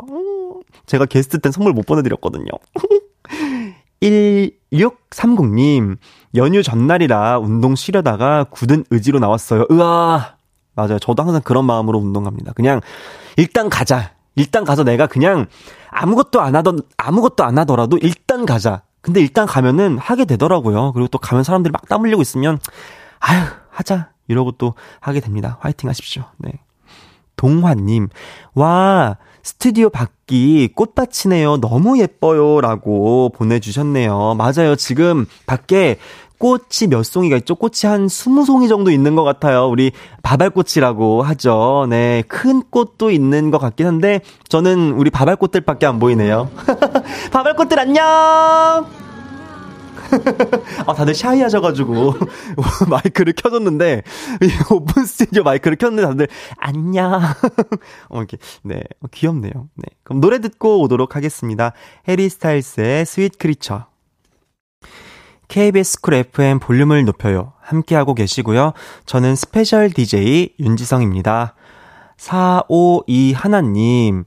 [0.86, 2.48] 제가 게스트 땐 선물 못 보내드렸거든요.
[4.72, 5.98] 1630님,
[6.36, 9.66] 연휴 전날이라 운동 쉬려다가 굳은 의지로 나왔어요.
[9.72, 10.36] 으아!
[10.76, 11.00] 맞아요.
[11.00, 12.52] 저도 항상 그런 마음으로 운동 갑니다.
[12.54, 12.82] 그냥,
[13.38, 14.12] 일단 가자.
[14.36, 15.46] 일단 가서 내가 그냥
[15.90, 18.84] 아무것도 안 하던, 아무것도 안 하더라도 일단 가자.
[19.02, 20.92] 근데 일단 가면은 하게 되더라고요.
[20.92, 22.60] 그리고 또 가면 사람들이 막 땀 흘리고 있으면,
[23.20, 24.10] 아휴, 하자.
[24.28, 25.58] 이러고 또 하게 됩니다.
[25.62, 26.24] 화이팅 하십시오.
[26.38, 26.52] 네.
[27.36, 28.10] 동환님,
[28.54, 31.58] 와, 스튜디오 밖이 꽃밭이네요.
[31.58, 32.62] 너무 예뻐요.
[32.62, 34.36] 라고 보내주셨네요.
[34.36, 34.76] 맞아요.
[34.76, 35.98] 지금 밖에
[36.38, 37.56] 꽃이 몇 송이가 있죠?
[37.56, 39.68] 꽃이 한 20송이 정도 있는 것 같아요.
[39.68, 39.92] 우리
[40.24, 41.86] 밥알꽃이라고 하죠.
[41.90, 42.24] 네.
[42.28, 46.50] 큰 꽃도 있는 것 같긴 한데, 저는 우리 밥알꽃들밖에 안 보이네요.
[47.32, 49.05] 밥알꽃들 안녕!
[50.86, 52.16] 아, 다들 shy 하셔가지고,
[52.90, 54.04] 마이크를 켜줬는데,
[54.72, 57.22] 오픈 스튜디오 마이크를 켰는데 다들, 안녕.
[58.10, 58.82] 어, 이렇게, 네.
[59.02, 59.52] 어, 귀엽네요.
[59.76, 59.84] 네.
[60.04, 61.74] 그럼 노래 듣고 오도록 하겠습니다.
[62.08, 63.88] 해리 스타일스의 Sweet Creature.
[65.48, 67.54] KBS 쿨 FM 볼륨을 높여요.
[67.62, 68.74] 함께하고 계시고요.
[69.06, 71.56] 저는 special DJ 윤지성입니다.
[72.18, 74.26] 452 하나님,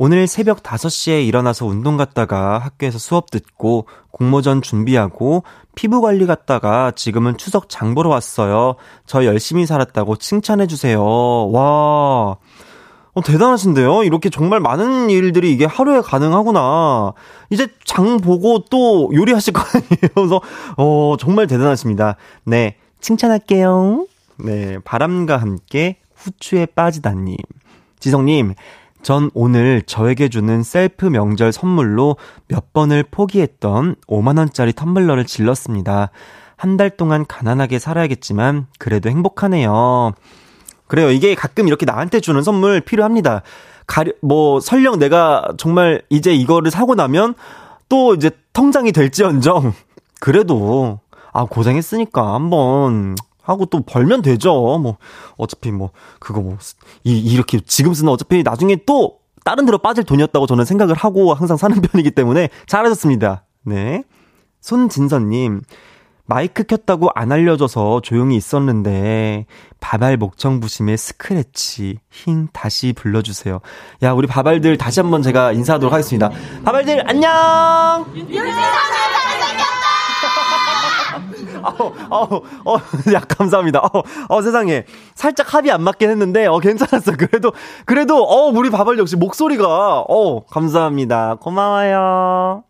[0.00, 5.42] 오늘 새벽 5시에 일어나서 운동 갔다가 학교에서 수업 듣고 공모전 준비하고
[5.74, 8.76] 피부 관리 갔다가 지금은 추석 장 보러 왔어요.
[9.06, 11.02] 저 열심히 살았다고 칭찬해주세요.
[11.50, 12.36] 와.
[13.12, 14.04] 어, 대단하신데요?
[14.04, 17.14] 이렇게 정말 많은 일들이 이게 하루에 가능하구나.
[17.50, 20.10] 이제 장 보고 또 요리하실 거 아니에요?
[20.14, 20.40] 그래서,
[20.76, 22.14] 어, 정말 대단하십니다.
[22.44, 22.76] 네.
[23.00, 24.06] 칭찬할게요.
[24.36, 24.78] 네.
[24.84, 27.36] 바람과 함께 후추에 빠지다님.
[27.98, 28.54] 지성님,
[29.08, 36.10] 전 오늘 저에게 주는 셀프 명절 선물로 몇 번을 포기했던 5만원짜리 텀블러를 질렀습니다.
[36.58, 40.12] 한 달 동안 가난하게 살아야겠지만, 그래도 행복하네요.
[40.88, 41.10] 그래요.
[41.10, 43.40] 이게 가끔 이렇게 나한테 주는 선물 필요합니다.
[43.86, 47.34] 가려, 뭐, 설령 내가 정말 이제 이거를 사고 나면
[47.88, 49.72] 또 이제 통장이 될지언정,
[50.20, 51.00] 그래도,
[51.32, 53.14] 아, 고생했으니까 한번
[53.48, 54.52] 하고 또 벌면 되죠.
[54.52, 54.98] 뭐
[55.36, 56.58] 어차피 뭐 그거 뭐
[57.04, 61.56] 이, 이렇게 지금 쓰는 어차피 나중에 또 다른 데로 빠질 돈이었다고 저는 생각을 하고 항상
[61.56, 63.44] 사는 편이기 때문에 잘하셨습니다.
[63.64, 64.04] 네.
[64.60, 65.62] 손진선님,
[66.26, 69.46] 마이크 켰다고 안 알려줘서 조용히 있었는데,
[69.80, 73.60] 바발 목청 부심의 스크래치, 힝, 다시 불러주세요.
[74.02, 76.30] 야, 우리 바발들 다시 한번 제가 인사하도록 하겠습니다.
[76.64, 78.04] 바발들, 안녕!
[81.62, 82.76] 어, 어, 어,
[83.12, 83.80] 야, 감사합니다.
[83.80, 84.84] 어, 어, 세상에.
[85.14, 87.12] 살짝 합이 안 맞긴 했는데, 어, 괜찮았어.
[87.16, 87.52] 그래도,
[87.84, 91.36] 그래도, 어, 우리 바발 역시 목소리가, 어, 감사합니다.
[91.36, 92.64] 고마워요.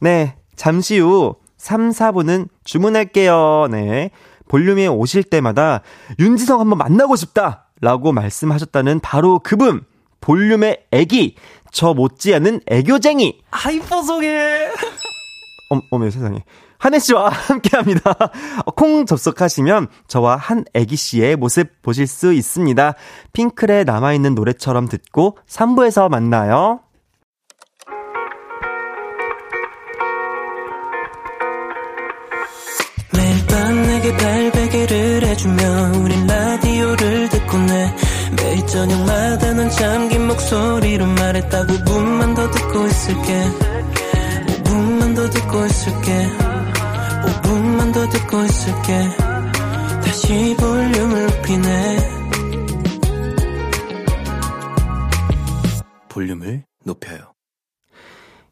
[0.00, 3.68] 네, 잠시 후 3, 4분은 주문할게요.
[3.70, 4.10] 네.
[4.48, 5.82] 볼륨에 오실 때마다
[6.18, 7.66] 윤지성 한번 만나고 싶다!
[7.80, 9.84] 라고 말씀하셨다는 바로 그분!
[10.20, 11.34] 볼륨의 애기!
[11.72, 13.40] 저 못지않은 애교쟁이!
[13.50, 14.68] 하이퍼송해!
[15.70, 16.44] 어, 어머 세상에.
[16.78, 18.14] 한혜 씨와 함께 합니다.
[18.76, 22.94] 콩 접속하시면 저와 한 애기 씨의 모습 보실 수 있습니다.
[23.32, 26.80] 핑클의 남아있는 노래처럼 듣고 3부에서 만나요.
[33.12, 37.94] 매일 밤 내게 발베개를 해주며 우린 라디오를 듣고 내
[38.36, 44.05] 매일 저녁마다 넌 잠긴 목소리로 말했다 5분만 더 듣고 있을게 5분만
[45.16, 46.28] 더 듣고 있을게.
[47.24, 49.08] 5분만 더 듣고 있을게.
[50.04, 51.96] 다시 볼륨을 높이네.
[56.10, 57.32] 볼륨을 높여요.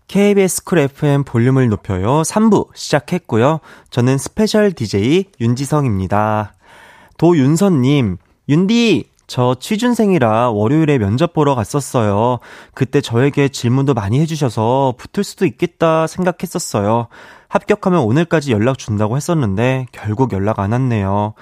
[0.08, 2.22] KBS 쿨 FM 볼륨을 높여요.
[2.22, 3.60] 3부 시작했고요.
[3.90, 6.54] 저는 special DJ 윤지성입니다.
[7.18, 8.16] 도윤선님
[8.48, 12.38] 윤디 저 취준생이라 월요일에 면접 보러 갔었어요.
[12.74, 17.08] 그때 저에게 질문도 많이 해주셔서 붙을 수도 있겠다 생각했었어요.
[17.48, 21.34] 합격하면 오늘까지 연락 준다고 했었는데 결국 연락 안 왔네요.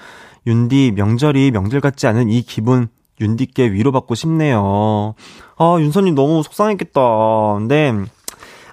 [0.45, 2.87] 윤디 명절이 명절 같지 않은 이 기분
[3.19, 5.15] 윤디께 위로받고 싶네요.
[5.57, 7.01] 아, 윤선님 너무 속상했겠다.
[7.55, 7.93] 근데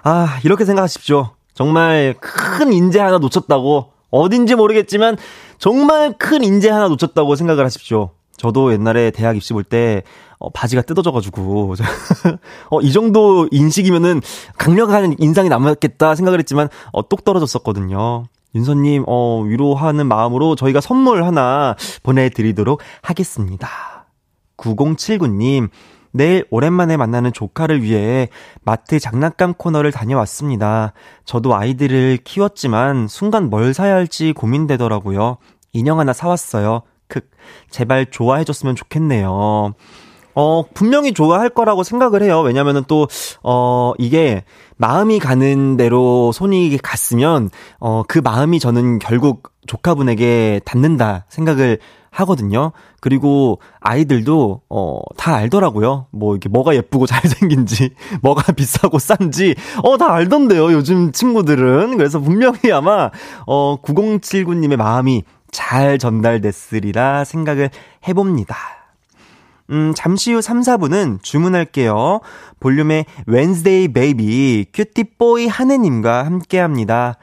[0.03, 1.31] 아, 이렇게 생각하십시오.
[1.53, 5.17] 정말 큰 인재 하나 놓쳤다고 어딘지 모르겠지만
[5.57, 8.11] 정말 큰 인재 하나 놓쳤다고 생각을 하십시오.
[8.41, 10.01] 저도 옛날에 대학 입시 볼 때
[10.39, 11.75] 어, 바지가 뜯어져가지고,
[12.71, 14.21] 어, 이 정도 인식이면은
[14.57, 18.23] 강력한 인상이 남았겠다 생각을 했지만, 어, 똑 떨어졌었거든요.
[18.55, 23.69] 윤서님, 어, 위로하는 마음으로 저희가 선물 하나 보내드리도록 하겠습니다.
[24.57, 25.69] 9079님,
[26.11, 28.27] 내일 오랜만에 만나는 조카를 위해
[28.63, 30.93] 마트 장난감 코너를 다녀왔습니다.
[31.23, 35.37] 저도 아이들을 키웠지만 순간 뭘 사야 할지 고민되더라고요.
[35.73, 36.81] 인형 하나 사왔어요.
[37.11, 37.19] 크,
[37.69, 39.73] 제발 좋아해줬으면 좋겠네요.
[40.33, 42.39] 어, 분명히 좋아할 거라고 생각을 해요.
[42.39, 43.09] 왜냐면은 또,
[43.43, 44.45] 어, 이게
[44.77, 47.49] 마음이 가는 대로 손이 갔으면,
[47.81, 51.79] 어, 그 마음이 저는 결국 조카분에게 닿는다 생각을
[52.11, 52.71] 하거든요.
[53.01, 56.07] 그리고 아이들도, 어, 다 알더라고요.
[56.11, 60.71] 뭐, 이게 뭐가 예쁘고 잘생긴지, 뭐가 비싸고 싼지, 어, 다 알던데요.
[60.71, 61.97] 요즘 친구들은.
[61.97, 63.11] 그래서 분명히 아마,
[63.45, 67.69] 어, 9079님의 마음이 잘 전달됐으리라 생각을
[68.07, 68.55] 해봅니다.
[69.71, 72.19] 음, 잠시 후 3, 4분은 주문할게요.
[72.59, 77.17] 볼륨의 Wednesday Baby 큐티보이 하느님과 함께 합니다.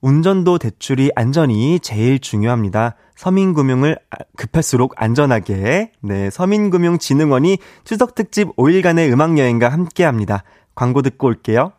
[0.00, 2.94] 운전도 대출이 안전이 제일 중요합니다.
[3.16, 5.92] 서민금융을 아, 급할수록 안전하게.
[6.00, 10.42] 네, 서민금융진흥원이 추석 특집 5일간의 음악여행과 함께 합니다.
[10.74, 11.72] 광고 듣고 올게요.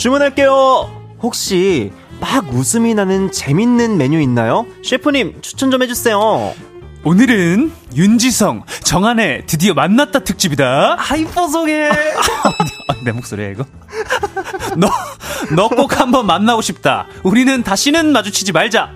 [0.00, 0.90] 주문할게요.
[1.20, 4.64] 혹시 막 웃음이 나는 재밌는 메뉴 있나요?
[4.82, 6.54] 셰프님 추천 좀 해주세요.
[7.04, 10.96] 오늘은 윤지성, 정한의 드디어 만났다 특집이다.
[10.98, 11.90] 하이퍼송해.
[13.04, 13.64] 내 목소리야 이거.
[14.76, 14.88] 너,
[15.54, 17.06] 너 꼭 한번 만나고 싶다.
[17.22, 18.92] 우리는 다시는 마주치지 말자.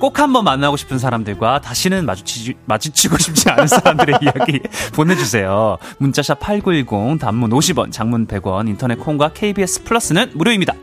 [0.00, 4.60] 꼭 한번 만나고 싶은 사람들과 다시는 마주치지, 마주치고 싶지 않은 사람들의 이야기
[4.94, 5.78] 보내주세요.
[5.98, 10.74] 문자샵 8910, 단문 50원, 장문 100원, 인터넷 콩과 KBS 플러스는 무료입니다.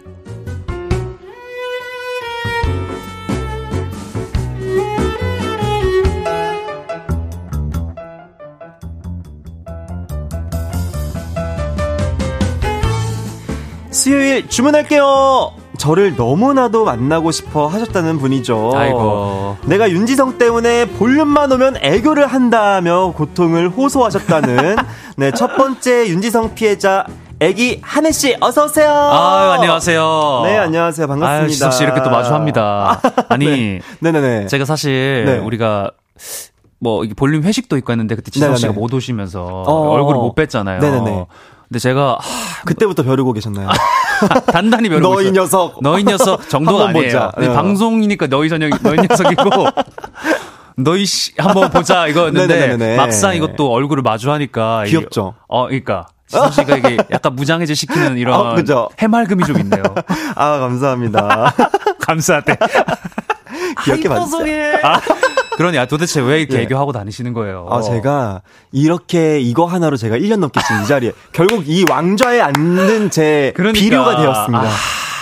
[13.91, 15.60] 수요일 주문할게요.
[15.81, 18.71] 저를 너무나도 만나고 싶어 하셨다는 분이죠.
[18.75, 19.57] 아이고.
[19.65, 24.75] 내가 윤지성 때문에 볼륨만 오면 애교를 한다며 고통을 호소하셨다는
[25.17, 27.07] 네, 첫 번째 윤지성 피해자
[27.39, 28.91] 애기 한혜 씨 어서 오세요.
[28.91, 30.41] 아, 안녕하세요.
[30.43, 31.07] 네, 안녕하세요.
[31.07, 31.41] 반갑습니다.
[31.45, 33.01] 아유, 지석 씨 이렇게 또 마주합니다.
[33.29, 33.81] 아니, 네.
[34.01, 34.45] 네네네.
[34.45, 35.37] 제가 사실 네.
[35.39, 35.89] 우리가
[36.77, 38.55] 뭐 이게 볼륨 회식도 있고 했는데 그때 지석.
[38.55, 39.89] 씨가 못 오시면서 어.
[39.93, 40.79] 얼굴을 못 뵀잖아요.
[40.79, 41.25] 네네네.
[41.69, 43.69] 근데 제가 하, 그때부터 벼르고 계셨나요?
[44.51, 45.33] 단단히 벼르고 너이 있어요.
[45.33, 45.77] 녀석.
[45.81, 47.31] 너희 녀석 정도가 아니에요.
[47.37, 47.53] 네.
[47.53, 49.43] 방송이니까 너희 저녁 너희 녀석이고
[50.77, 52.97] 너희 씨 한번 보자 이거였는데 네네네네.
[52.97, 55.35] 막상 이것도 얼굴을 마주하니까 귀엽죠?
[55.47, 58.89] 어, 그러니까 지석 씨가 이게 약간 무장해제 시키는 이런 어?
[58.97, 59.83] 해맑음이 좀 있네요.
[60.35, 61.53] 아, 감사합니다.
[61.99, 62.55] 감사하대.
[63.83, 64.79] 귀엽게 봐주세요.
[64.83, 65.01] 아,
[65.57, 66.61] 그러냐 도대체 왜 이렇게 예.
[66.63, 67.67] 애교하고 다니시는 거예요?
[67.69, 73.09] 아, 제가 이렇게 이거 하나로 제가 1년 넘게 지금 이 자리에 결국 이 왕좌에 앉는
[73.11, 73.79] 제 그러니까.
[73.79, 74.63] 비료가 되었습니다.
[74.63, 74.69] 아.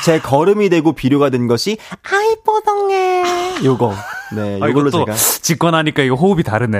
[0.03, 1.77] 제 걸음이 되고 비료가 된 것이
[2.09, 3.93] 아이뽀덩해 요거.
[4.35, 5.05] 네, 아, 이것도
[5.41, 6.77] 제가 나니까 이거 호흡이 다르네.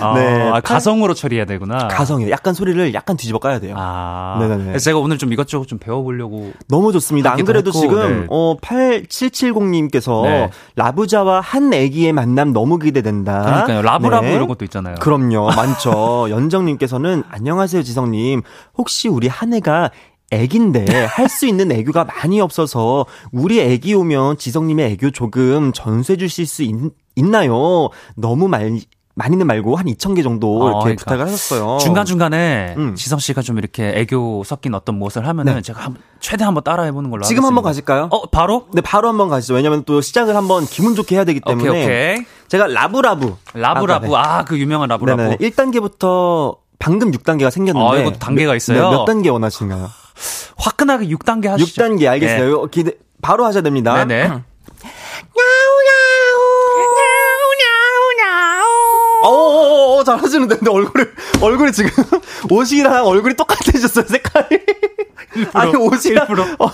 [0.00, 1.88] 아, 네, 아, 가성으로 처리해야 되구나.
[1.88, 2.30] 가성이에요.
[2.30, 3.74] 약간 소리를 약간 뒤집어 까야 돼요.
[3.78, 4.78] 아, 네네네.
[4.78, 6.52] 제가 오늘 좀 이것저것 좀 배워보려고.
[6.68, 7.32] 너무 좋습니다.
[7.32, 8.26] 안 그래도 했고, 지금 네.
[8.30, 10.50] 어 8770님께서 네.
[10.76, 13.42] 라부자와 한 애기의 만남 너무 기대된다.
[13.42, 13.82] 그러니까요.
[13.82, 14.34] 라브라브 네.
[14.34, 14.96] 이런 것도 있잖아요.
[14.96, 15.50] 그럼요.
[15.54, 16.28] 많죠.
[16.30, 18.42] 연정님께서는 안녕하세요 지성님.
[18.76, 19.90] 혹시 우리 한 애가
[20.32, 26.46] 애기인데 할 수 있는 애교가 많이 없어서 우리 애기 오면 지성님의 애교 조금 전수해 주실
[26.46, 26.74] 수 있,
[27.16, 27.88] 있나요?
[28.16, 28.78] 너무 말
[29.14, 31.04] 많이는 말고 한 2,000개 정도 어, 이렇게 그러니까.
[31.04, 31.78] 부탁을 하셨어요.
[31.78, 32.94] 중간중간에 음.
[32.94, 35.60] 지성 씨가 좀 이렇게 애교 섞인 어떤 무엇을 하면은 네.
[35.62, 37.92] 제가 한, 최대 한번 따라해 보는 걸로 지금 한번 하겠습니다.
[37.92, 38.08] 가실까요?
[38.10, 38.66] 어, 바로?
[38.72, 39.52] 네, 바로 한번 가시죠.
[39.54, 41.68] 왜냐면 또 시작을 한번 기분 좋게 해야 되기 때문에.
[41.68, 42.24] 오케이, 오케이.
[42.48, 43.36] 제가 라브라브.
[43.52, 44.06] 라브라브.
[44.14, 44.94] 아까, 아, 그 유명한 네.
[44.94, 45.22] 라브라브.
[45.22, 45.36] 네네.
[45.36, 47.88] 1단계부터 방금 6단계가 생겼는데.
[47.90, 48.80] 아, 이것도 단계가 있어요?
[48.82, 49.88] 몇, 몇 단계 원하시나요?
[50.56, 51.82] 화끈하게 6단계 하시죠.
[51.82, 52.48] 6단계 알겠어요.
[52.48, 54.04] 이거 기대, 바로 하셔야 됩니다.
[54.04, 54.42] 네네.
[59.22, 61.04] 어어어 어, 잘하시는데 근데 얼굴이
[61.40, 61.90] 얼굴이 지금
[62.50, 64.60] 옷이랑 얼굴이 똑같아졌어요 색깔이.
[65.54, 66.42] 아니 옷이랑 일부러.
[66.58, 66.66] 어,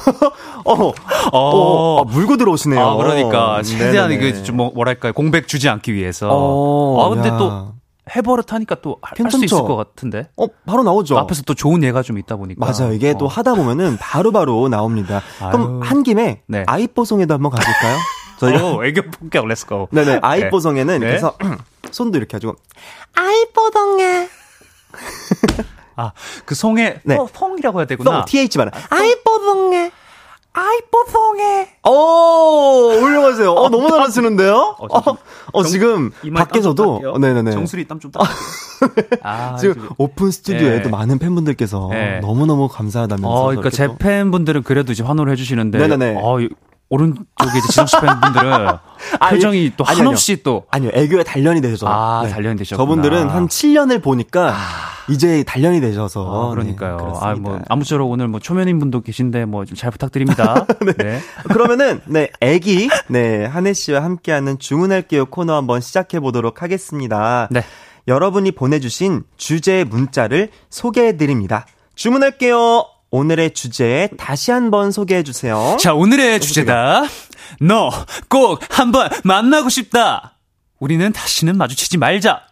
[0.65, 0.95] 어, 어,
[1.33, 2.81] 어, 아, 물고 들어오시네요.
[2.81, 4.11] 아, 그러니까 최대한.
[4.13, 6.29] 이게 좀 뭐, 뭐랄까요 공백 주지 않기 위해서.
[6.31, 7.37] 어, 아 근데 야.
[7.37, 7.73] 또
[8.15, 9.45] 해버릇 하니까 또 할 수?
[9.45, 10.29] 있을 것 같은데.
[10.37, 11.19] 어 바로 나오죠.
[11.19, 12.65] 앞에서 또 좋은 예가 좀 있다 보니까.
[12.65, 12.93] 맞아요.
[12.93, 13.29] 이게 또 어.
[13.29, 15.23] 하다 보면은 바로 바로 나옵니다.
[15.39, 15.89] 그럼 아유.
[15.91, 16.65] 한 김에 네.
[16.67, 17.97] 아이뽀송에도 한번 가볼까요?
[18.39, 19.89] 저희가 어, 애교 본격 let's go.
[19.93, 21.07] 네네 아이뽀송에는 네.
[21.07, 21.37] 그래서
[21.91, 22.57] 손도 이렇게 가지고
[23.15, 24.29] 아이뽀송에
[25.97, 26.13] 아,
[26.45, 27.17] 그 송에 네.
[27.17, 28.11] 어, 송이라고 해야 되구나.
[28.13, 29.91] 송 TH 발음 아이뽀송에
[30.55, 31.69] 아이 뽀송에.
[31.89, 33.53] 오 훌륭하세요.
[33.53, 34.55] 어 너무 잘하시는데요?
[34.79, 35.17] 어, 어, 좀-
[35.53, 37.19] 어, 정- 지금 이마에 밖에서도.
[37.21, 38.23] 네네네 정수리 땀 좀 닦.
[39.23, 40.89] 아, 지금 오픈 스튜디오에도 네.
[40.91, 42.21] 많은 팬분들께서 네.
[42.21, 45.79] 너무 너무 감사하다면서 어, 그러니까 제 또- 팬분들은 그래도 이제 환호를 해주시는데.
[45.79, 46.19] 네네네.
[46.23, 46.49] 어, 이-
[46.91, 47.25] 오른쪽에
[47.59, 48.69] 이제 지성 씨 팬분들은
[49.21, 50.65] 아니, 표정이 또 아니, 한없이 또.
[50.71, 51.87] 아니요, 애교에 단련이 되셔서.
[51.89, 52.83] 아, 단련이 되셨구나.
[52.83, 54.55] 저분들은 한 7년을 보니까
[55.11, 56.47] 이제 단련이 되셔서.
[56.47, 56.97] 아, 그러니까요.
[56.97, 57.51] 네, 아, 그렇습니다.
[57.51, 60.67] 뭐, 아무쪼록 오늘 뭐, 초면인 분도 계신데, 뭐, 좀 잘 부탁드립니다.
[60.99, 61.21] 네.
[61.53, 67.49] 그러면은, 네, 애기, 네, 한혜 씨와 함께하는 주문할게요 코너 한번 시작해 보도록 하겠습니다.
[67.51, 67.63] 네.
[68.09, 71.67] 여러분이 보내주신 주제 문자를 소개해 드립니다.
[71.95, 72.85] 주문할게요.
[73.11, 75.77] 오늘의 주제 다시 한번 소개해 주세요.
[75.81, 77.05] 자, 오늘의 주제다.
[77.61, 77.91] 너
[78.29, 80.35] 꼭 한번 만나고 싶다.
[80.79, 82.43] 우리는 다시는 마주치지 말자.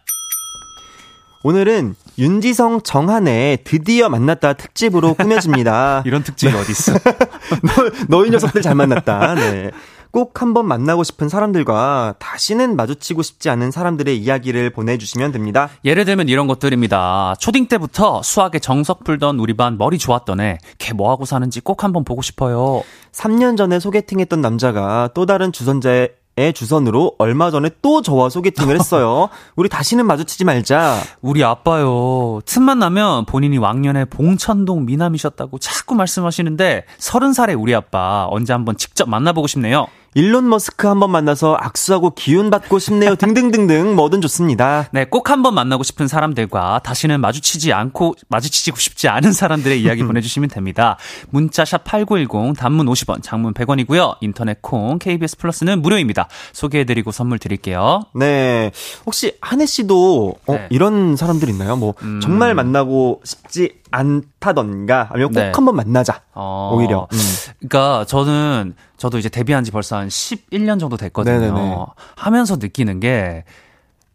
[1.43, 6.01] 오늘은 윤지성 정한의 드디어 만났다 특집으로 꾸며집니다.
[6.05, 6.93] 이런 특집이 어디 있어?
[6.97, 9.35] 너, 너희 녀석들 잘 만났다.
[9.35, 9.71] 네.
[10.11, 15.69] 꼭 한번 만나고 싶은 사람들과 다시는 마주치고 싶지 않은 사람들의 이야기를 보내주시면 됩니다.
[15.85, 17.35] 예를 들면 이런 것들입니다.
[17.39, 22.03] 초딩 때부터 수학에 정석 풀던 우리 반 머리 좋았던 애, 걔 뭐하고 사는지 꼭 한번
[22.03, 22.83] 보고 싶어요.
[23.11, 29.29] 3년 전에 소개팅했던 남자가 또 다른 주선자의 의 주선으로 얼마 전에 또 저와 소개팅을 했어요.
[29.57, 31.01] 우리 다시는 마주치지 말자.
[31.21, 32.41] 우리 아빠요.
[32.45, 39.09] 틈만 나면 본인이 왕년에 봉천동 미남이셨다고 자꾸 말씀하시는데 서른 살의 우리 아빠 언제 한번 직접
[39.09, 39.87] 만나보고 싶네요.
[40.13, 43.15] 일론 머스크 한번 만나서 악수하고 기운 받고 싶네요.
[43.15, 44.89] 등등등등 뭐든 좋습니다.
[44.91, 50.49] 네, 꼭 한번 만나고 싶은 사람들과 다시는 마주치지 않고 마주치고 싶지 않은 사람들의 이야기 보내주시면
[50.49, 50.97] 됩니다.
[51.29, 54.17] 문자샵 #8910 단문 50원, 장문 100원이고요.
[54.21, 56.27] 인터넷 콩 KBS 플러스는 무료입니다.
[56.53, 58.03] 소개해드리고 선물 드릴게요.
[58.15, 58.71] 네,
[59.05, 60.67] 혹시 한혜 씨도 어, 네.
[60.71, 61.75] 이런 사람들 있나요?
[61.75, 62.19] 뭐 음.
[62.21, 65.51] 정말 만나고 싶지 않다던가 아니면 꼭 네.
[65.53, 66.21] 한번 만나자.
[66.33, 67.07] 어, 오히려.
[67.11, 67.17] 음.
[67.59, 71.39] 그러니까 저는 저도 이제 데뷔한 지 벌써 한 11년 정도 됐거든요.
[71.39, 71.77] 네네네.
[72.15, 73.43] 하면서 느끼는 게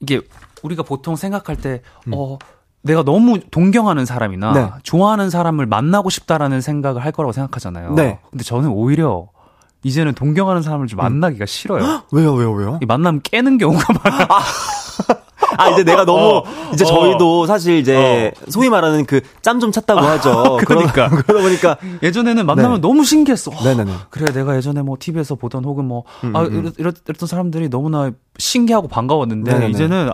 [0.01, 0.21] 이게
[0.63, 2.13] 우리가 보통 생각할 때 음.
[2.15, 2.39] 어.
[2.83, 4.71] 내가 너무 동경하는 사람이나 네.
[4.83, 7.95] 좋아하는 사람을 만나고 싶다라는 생각을 할 거라고 생각하잖아요.
[7.95, 8.19] 네.
[8.31, 9.29] 근데 저는 오히려
[9.85, 12.03] 이제는 동경하는 사람을 좀 만나기가 싫어요.
[12.13, 12.79] 왜요, 왜요, 왜요?
[12.83, 14.27] 이 만나면 깨는 경우가 많아요.
[14.31, 14.41] 아,
[15.73, 16.87] 이제 내가 너무, 어, 이제 어.
[16.87, 20.59] 저희도 사실 이제, 소위 말하는 그, 짬 좀 찼다고 하죠.
[20.67, 21.09] 그러니까.
[21.09, 22.81] 그러다, 보니까, 예전에는 만나면 네.
[22.81, 23.51] 너무 신기했어.
[23.55, 23.93] 와, 네네네.
[24.11, 26.59] 그래, 내가 예전에 뭐 TV에서 보던 혹은 뭐, 음, 아, 음.
[26.59, 29.71] 이랬, 이랬, 이랬던 사람들이 너무나 신기하고 반가웠는데, 네네네.
[29.71, 30.11] 이제는,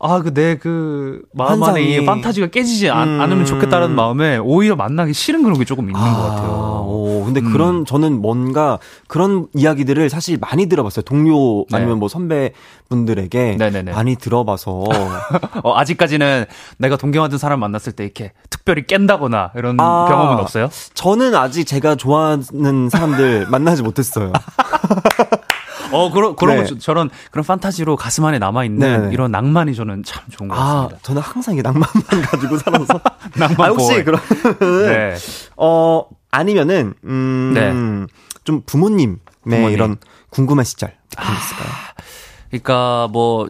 [0.00, 1.82] 아, 그, 내 그, 마음 안에.
[1.82, 3.20] 이 판타지가 깨지지 않, 음.
[3.20, 6.84] 않으면 좋겠다는 마음에 오히려 만나기 싫은 그런 게 조금 있는 것 같아요.
[6.86, 7.52] 오, 근데 음.
[7.52, 8.78] 그런, 저는 뭔가,
[9.08, 11.02] 그런 이야기들을 사실 많이 들어봤어요.
[11.02, 11.76] 동료, 네.
[11.76, 13.56] 아니면 뭐 선배분들에게.
[13.58, 13.92] 네네네.
[13.92, 14.84] 많이 들어봐서.
[15.64, 16.44] 어, 아직까지는
[16.78, 18.32] 내가 동경하던 사람 만났을 때 이렇게
[18.68, 20.04] 특별히 깬다거나 이런 아.
[20.10, 20.68] 경험은 없어요?
[20.92, 24.30] 저는 아직 제가 좋아하는 사람들 만나지 못했어요.
[25.90, 26.64] 어, 그런, 그런 네.
[26.66, 29.14] 저- 저런, 그런 판타지로 가슴 안에 남아있는 네네.
[29.14, 30.98] 이런 낭만이 저는 참 좋은 것 아, 같습니다.
[31.00, 33.00] 저는 항상 이게 낭만만 가지고 살아서.
[33.36, 34.04] 낭만 아, 혹시.
[34.04, 34.20] 그럼,
[34.60, 35.14] 네.
[35.56, 37.72] 어, 아니면은, 음, 네.
[38.44, 39.70] 좀 부모님의 부모님.
[39.70, 39.96] 이런
[40.28, 40.90] 궁금한 시절.
[40.90, 41.72] 게 있을까요?
[42.50, 43.48] 그러니까 뭐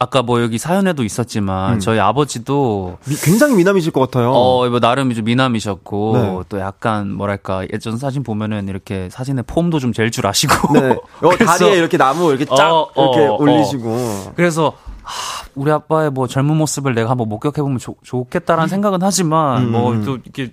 [0.00, 1.80] 아까 뭐 여기 사연에도 있었지만 음.
[1.80, 4.30] 저희 아버지도 미- 굉장히 미남이실 것 같아요.
[4.32, 6.38] 어, 뭐 나름 좀 미남이셨고 네.
[6.48, 10.90] 또 약간 뭐랄까 예전 사진 보면은 이렇게 사진에 폼도 좀 잴 줄 아시고 네.
[11.22, 14.32] 어, 다리에 이렇게 나무 이렇게 쫙 어, 이렇게 어, 올리시고.
[14.36, 14.72] 그래서
[15.02, 19.92] 하, 우리 아빠의 뭐 젊은 모습을 내가 한번 목격해 보면 좋겠다라는 생각은 하지만 음, 뭐
[19.92, 20.04] 음.
[20.04, 20.52] 또 이렇게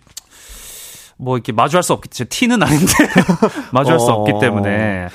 [1.17, 2.93] 뭐 이렇게 마주할 수 없겠지 제 티는 아닌데
[3.71, 4.15] 마주할 수 어.
[4.15, 5.07] 없기 때문에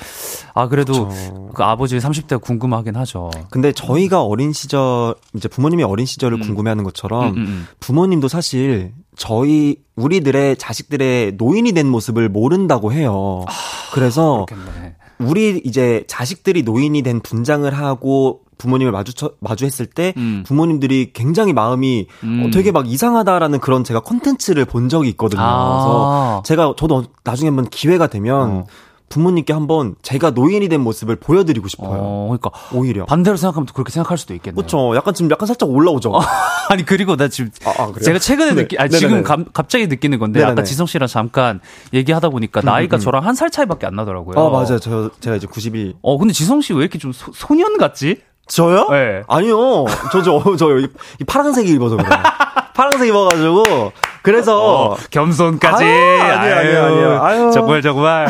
[0.55, 1.51] 아 그래도 그쵸.
[1.55, 3.30] 그 아버지의 30대가 궁금하긴 하죠.
[3.51, 6.40] 근데 저희가 어린 시절, 이제 부모님이 어린 시절을 음.
[6.40, 7.66] 궁금해하는 것처럼 음, 음, 음.
[7.80, 13.44] 부모님도 사실 저희, 우리들의 자식들의 노인이 된 모습을 모른다고 해요.
[13.92, 14.96] 그래서 그렇겠네.
[15.18, 20.45] 우리 이제 자식들이 노인이 된 분장을 하고 부모님을 마주 마주했을 때 음.
[20.47, 22.45] 부모님들이 굉장히 마음이 음.
[22.47, 25.41] 어, 되게 막 이상하다라는 그런 제가 콘텐츠를 본 적이 있거든요.
[25.43, 26.43] 아.
[26.43, 28.65] 그래서 제가 저도 나중에 한번 기회가 되면 어.
[29.09, 31.99] 부모님께 한번 제가 노인이 된 모습을 보여드리고 싶어요.
[32.01, 33.07] 어, 그러니까 오히려.
[33.07, 34.55] 반대로 생각하면 또 그렇게 생각할 수도 있겠네요.
[34.55, 34.95] 그렇죠.
[34.95, 36.13] 약간 지금 약간 살짝 올라오죠.
[36.71, 37.93] 아니 그리고 나 지금 아, 아?
[38.01, 38.63] 제가 최근에 네.
[38.63, 38.99] 느끼, 아 네네네.
[39.01, 40.53] 지금 감- 갑자기 느끼는 건데 네네네.
[40.53, 41.59] 아까 지성 씨랑 잠깐
[41.93, 44.39] 얘기하다 보니까 나이가 저랑 한 살 차이밖에 안 나더라고요.
[44.39, 44.79] 아 맞아요.
[44.79, 45.95] 저 제가 이제 90일.
[46.03, 48.19] 어 근데 지성 씨 왜 이렇게 좀 소, 소년 같지?
[48.51, 48.88] 저요?
[48.90, 49.22] 네.
[49.28, 49.84] 아니요.
[50.12, 50.88] 저 저 저 여기
[51.20, 52.11] 이 파란색 입어서 그래요.
[52.74, 53.92] 파란색 입어가지고
[54.22, 55.84] 그래서 어, 겸손까지.
[55.84, 55.92] 아유,
[56.32, 57.22] 아니에요, 아니에요, 아니에요.
[57.22, 57.51] 아유.
[57.53, 58.28] 정말 정말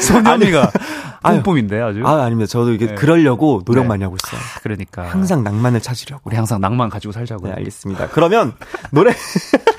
[0.00, 0.70] 소년이가
[1.22, 2.02] 뿜뿜인데 아주.
[2.06, 2.48] 아 아닙니다.
[2.48, 2.94] 저도 이게 네.
[2.94, 3.88] 그러려고 노력 네.
[3.88, 4.40] 많이 하고 있어요.
[4.62, 6.22] 그러니까 항상 낭만을 찾으려고.
[6.24, 7.50] 우리 항상 낭만 가지고 살자고요.
[7.52, 8.08] 네, 알겠습니다.
[8.08, 8.52] 그러면
[8.90, 9.12] 노래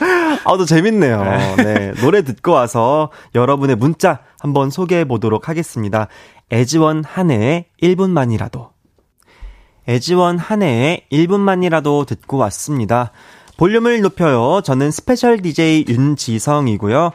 [0.44, 1.22] 아, 또 재밌네요.
[1.58, 1.92] 네.
[2.00, 6.08] 노래 듣고 와서 여러분의 문자 한번 소개해 보도록 하겠습니다.
[6.52, 8.70] 애즈원 한해의 1분만이라도.
[9.88, 13.12] 애즈원 한해의 1분만이라도 듣고 왔습니다.
[13.56, 14.60] 볼륨을 높여요.
[14.62, 17.10] 저는 스페셜 DJ 윤지성이고요.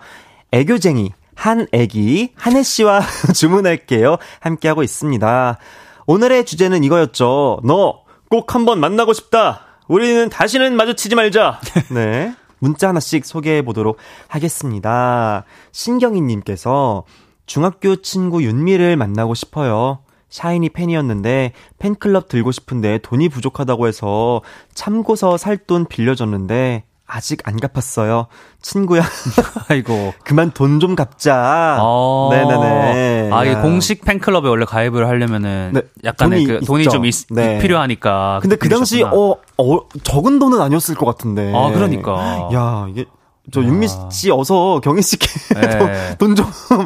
[0.51, 3.01] 애교쟁이 한애기 한해 씨와
[3.36, 4.17] 주문할게요.
[4.39, 5.57] 함께하고 있습니다.
[6.05, 7.61] 오늘의 주제는 이거였죠.
[7.63, 9.61] 너 꼭 한번 만나고 싶다.
[9.88, 11.61] 우리는 다시는 마주치지 말자.
[11.91, 12.33] 네.
[12.66, 13.97] 문자 하나씩 소개해 보도록
[14.28, 15.45] 하겠습니다.
[15.72, 17.03] 신경희님께서
[17.45, 19.99] 중학교 친구 윤미를 만나고 싶어요.
[20.30, 24.41] 샤이니 팬이었는데 팬클럽 들고 싶은데 돈이 부족하다고 해서
[24.74, 26.86] 참고서 살 돈 빌려줬는데
[27.16, 28.28] 아직 안 갚았어요.
[28.61, 29.01] 친구야,
[29.70, 30.13] 아이고.
[30.26, 31.78] 그만 돈 좀 갚자.
[31.80, 32.28] 어.
[32.32, 33.30] 네네네.
[33.32, 33.61] 아, 이 야.
[33.61, 36.84] 공식 팬클럽에 원래 가입을 하려면은 네, 약간의 돈이 그 돈이.
[36.86, 37.59] 좀 있, 네.
[37.59, 38.39] 필요하니까.
[38.41, 39.01] 근데 그 당시.
[39.03, 41.53] 어, 어 적은 돈은 아니었을 것 같은데.
[41.55, 42.49] 아, 그러니까.
[42.53, 43.05] 야 이게
[43.52, 46.16] 저 윤미 씨 어서 경희 씨께 네.
[46.18, 46.46] 돈좀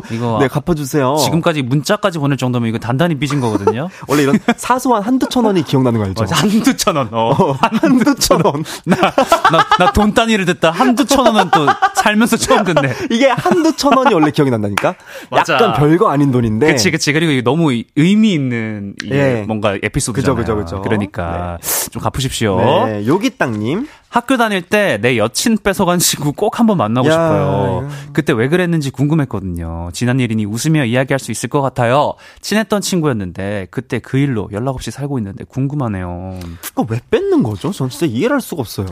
[0.39, 1.15] 네, 갚아주세요.
[1.15, 3.89] 지금까지 문자까지 보낼 정도면 이거 단단히 삐진 거거든요.
[4.07, 6.23] 원래 이런 사소한 한두 천 원이 기억나는 거 알죠?
[6.23, 7.07] 맞아, 한두 천 원.
[7.11, 8.63] 어, 어 한두 천 원.
[8.85, 12.93] 나, 나, 나돈 단위를 듣다 한두 천 원은 또 살면서 처음 듣네.
[13.11, 14.95] 이게 한두 천 원이 원래 기억이 난다니까?
[15.29, 15.53] 맞아.
[15.53, 16.67] 약간 별거 아닌 돈인데.
[16.67, 17.13] 그치, 그치.
[17.13, 19.43] 그리고 너무 의미 있는 예.
[19.47, 20.35] 뭔가 에피소드잖아요.
[20.35, 20.81] 그죠, 그죠, 그죠.
[20.81, 21.89] 그러니까 네.
[21.91, 22.59] 좀 갚으십시오.
[22.85, 23.87] 네, 요기 땅님.
[24.09, 27.83] 학교 다닐 때 내 여친 뺏어간 친구 꼭 한번 만나고 야, 싶어요.
[27.83, 27.89] 야.
[28.11, 29.89] 그때 왜 그랬는지 궁금했거든요.
[29.93, 32.15] 지난 일이니 웃으며 이야기할 수 있을 것 같아요.
[32.41, 36.39] 친했던 친구였는데 그때 그 일로 연락 없이 살고 있는데 궁금하네요.
[36.61, 37.71] 그거 왜 뺏는 거죠?
[37.71, 38.87] 전 진짜 이해를 할 수가 없어요.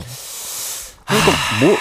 [1.06, 1.30] 그러니까
[1.62, 1.76] 뭐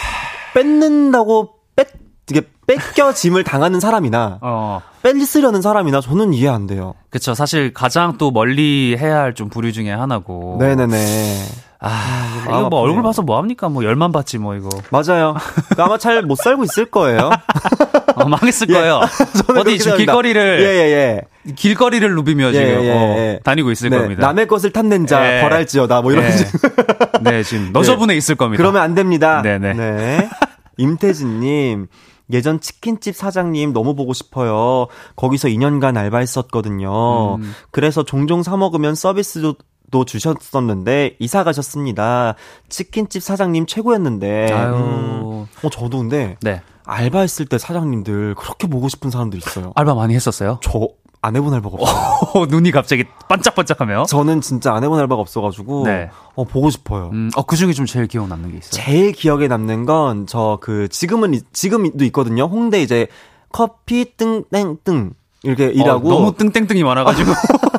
[0.56, 1.88] 뺏는다고 뺏
[2.30, 4.82] 이게 뺏겨짐을 당하는 사람이나 어.
[5.04, 6.96] 뺏으려는 사람이나 저는 이해 안 돼요.
[7.10, 7.34] 그렇죠.
[7.34, 10.58] 사실 가장 또 멀리 해야 할 좀 부류 중에 하나고.
[10.60, 11.46] 네네네.
[11.80, 13.70] 아, 아 이거 뭐 얼굴 봐서 뭐 합니까?
[13.70, 14.70] 뭐 열만 받지 뭐 이거.
[14.90, 15.36] 맞아요.
[15.70, 17.30] 그러니까 아마 잘 못 살고 있을 거예요.
[18.16, 18.74] 어, 망했을 예.
[18.74, 19.02] 거예요.
[19.56, 21.54] 어디 지금 길거리를 예, 예, 예.
[21.56, 23.40] 길거리를 누비며 예, 지금 예, 어, 예.
[23.44, 24.26] 다니고 있을 네, 겁니다.
[24.26, 26.26] 남의 것을 탐낸 자 벌할지어다 뭐 이런.
[27.22, 28.62] 네, 지금 너저분해 있을 겁니다.
[28.62, 29.42] 그러면 안 됩니다.
[29.42, 29.74] 네네.
[29.74, 30.30] 네.
[30.78, 31.88] 임태진님.
[32.34, 34.88] 예전 치킨집 사장님 너무 보고 싶어요.
[35.16, 37.36] 거기서 2년간 알바했었거든요.
[37.36, 37.54] 음.
[37.72, 39.56] 그래서 종종 사 먹으면 서비스도
[39.92, 42.36] 도 주셨었는데 이사 가셨습니다.
[42.70, 44.52] 치킨집 사장님 최고였는데.
[44.52, 44.74] 아유.
[44.76, 45.48] 음.
[45.64, 46.62] 어 저도 근데 네.
[46.86, 49.72] 알바했을 때 사장님들 그렇게 보고 싶은 사람들 있어요.
[49.76, 50.60] 알바 많이 했었어요?
[50.62, 50.88] 저
[51.20, 52.46] 안 해본 알바가 없어요.
[52.48, 54.06] 눈이 갑자기 반짝반짝하며.
[54.06, 56.10] 저는 진짜 안 해본 알바가 없어가지고 네.
[56.36, 57.10] 어 보고 싶어요.
[57.12, 58.72] 음, 어 그 중에 좀 제일 기억 남는 게 있어요.
[58.72, 62.44] 제일 기억에 남는 건 저 그 지금은 지금도 있거든요.
[62.44, 63.08] 홍대 이제
[63.52, 65.14] 커피 뜬땡뜬
[65.44, 67.32] 이렇게 어, 일하고 너무 뜬땡땡이 많아가지고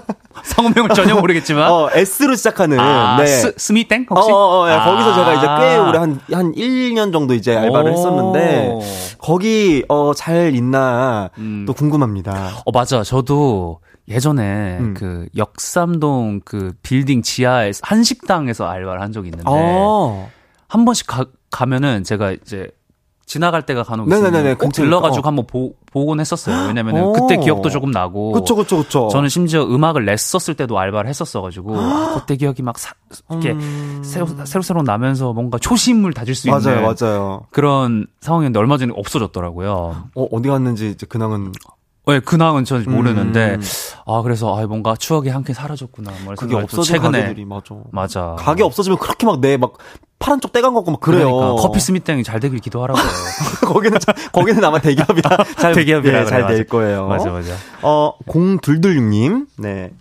[0.63, 1.71] 성명을 전혀 모르겠지만.
[1.71, 2.79] 어, S로 시작하는.
[2.81, 3.27] 아, 네.
[3.27, 4.07] 스, 스미땡?
[4.11, 4.31] 혹시?
[4.31, 4.85] 어, 어, 어 예, 아.
[4.85, 8.75] 거기서 제가 이제 꽤 오래 한, 한 1년 정도 이제 알바를 했었는데,
[9.19, 11.65] 거기, 어, 잘 있나, 음.
[11.67, 12.63] 또 궁금합니다.
[12.65, 13.03] 어, 맞아.
[13.05, 14.95] 저도 예전에 음.
[14.95, 20.31] 그 역삼동 그 빌딩 지하에 한식당에서 알바를 한 적이 있는데, 어.
[20.67, 22.69] 한 번씩 가, 가면은 제가 이제
[23.29, 25.29] 지나갈 때가 간혹 있으면 꼭 들러가지고 어.
[25.29, 26.66] 한번 보, 보곤 했었어요.
[26.68, 27.12] 왜냐면은 오.
[27.12, 28.33] 그때 기억도 조금 나고.
[28.33, 29.09] 그쵸, 그쵸, 그쵸.
[29.12, 31.76] 저는 심지어 음악을 냈었을 때도 알바를 했었어가지고
[32.14, 32.95] 그때 기억이 막 사,
[33.31, 34.01] 이렇게 음...
[34.03, 37.43] 새로 새로 새로 나면서 뭔가 초심을 다질 수 맞아요, 있는 맞아요.
[37.51, 40.09] 그런 상황이었는데 얼마 전에 없어졌더라고요.
[40.14, 41.53] 어 어디 갔는지 이제 근황은
[42.07, 43.61] 네, 근황은 저는 모르는데 음.
[44.07, 46.11] 아 그래서 아 뭔가 추억이 한 개 사라졌구나.
[46.24, 47.74] 뭐 그게 없어진 최근에 가게들이 맞아.
[47.93, 48.37] 맞아.
[48.39, 49.74] 가게 없어지면 그렇게 막 내막
[50.19, 51.33] 파란 쪽 떼간 거고 막 그래요.
[51.33, 53.05] 그러니까 커피 스미땡이 잘 되길 기도하라고요.
[53.73, 53.99] 거기는
[54.33, 57.07] 거기는 아마 대기업이라 잘 대기업이라 예, 잘될 거예요.
[57.07, 57.55] 맞아 맞아.
[57.83, 59.93] 어 공둘둘육님 네.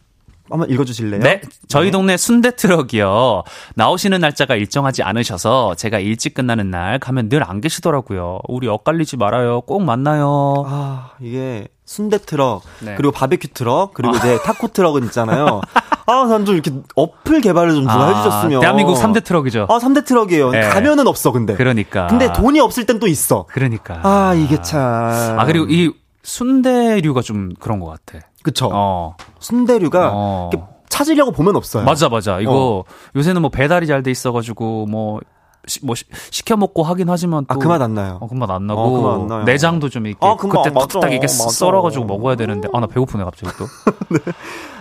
[0.49, 1.21] 한번 읽어주실래요?
[1.21, 1.41] 네.
[1.67, 1.91] 저희 네.
[1.91, 3.43] 동네 순대 트럭이요.
[3.75, 8.39] 나오시는 날짜가 일정하지 않으셔서 제가 일찍 끝나는 날 가면 늘 안 계시더라고요.
[8.49, 9.61] 우리 엇갈리지 말아요.
[9.61, 10.65] 꼭 만나요.
[10.67, 12.95] 아, 이게 순대 트럭, 네.
[12.97, 14.17] 그리고 바베큐 트럭, 그리고 아.
[14.17, 15.61] 이제 타코 트럭은 있잖아요.
[16.05, 18.59] 아, 난 좀 이렇게 어플 개발을 좀 누가 아, 해주셨으면.
[18.59, 19.67] 대한민국 3대 트럭이죠.
[19.69, 20.49] 아, 3대 트럭이에요.
[20.51, 20.61] 네.
[20.61, 21.53] 가면은 없어, 근데.
[21.55, 22.07] 그러니까.
[22.07, 23.45] 근데 돈이 없을 땐 또 있어.
[23.49, 23.99] 그러니까.
[24.03, 24.81] 아, 이게 참.
[24.81, 25.91] 아, 그리고 이
[26.23, 28.25] 순대류가 좀 그런 것 같아.
[28.47, 28.69] 그쵸.
[28.71, 29.15] 어.
[29.39, 30.49] 순대류가 어.
[30.87, 31.83] 찾으려고 보면 없어요.
[31.83, 32.39] 맞아, 맞아.
[32.39, 32.91] 이거 어.
[33.15, 35.19] 요새는 뭐 배달이 잘 돼 있어가지고 뭐
[35.67, 38.19] 시, 뭐 시켜 먹고 하긴 하지만 또 아, 그 맛 안 나요.
[38.21, 41.27] 어, 그 맛 안 나고 어, 그 안 내장도 좀 이렇게 아, 그때 뚝딱 이게
[41.27, 43.65] 썰어 가지고 먹어야 되는데 아 나 배고프네 갑자기 또.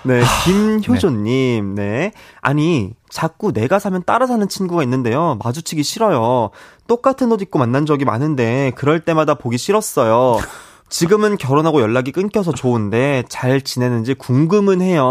[0.05, 0.21] 네.
[0.21, 0.23] 네
[0.81, 1.75] 김효조 님.
[1.75, 1.83] 네.
[1.83, 2.13] 네.
[2.41, 5.37] 아니, 자꾸 내가 사면 따라 사는 친구가 있는데요.
[5.43, 6.51] 마주치기 싫어요.
[6.87, 10.37] 똑같은 옷 입고 만난 적이 많은데 그럴 때마다 보기 싫었어요.
[10.89, 15.05] 지금은 결혼하고 연락이 끊겨서 좋은데 잘 지내는지 궁금은 해요.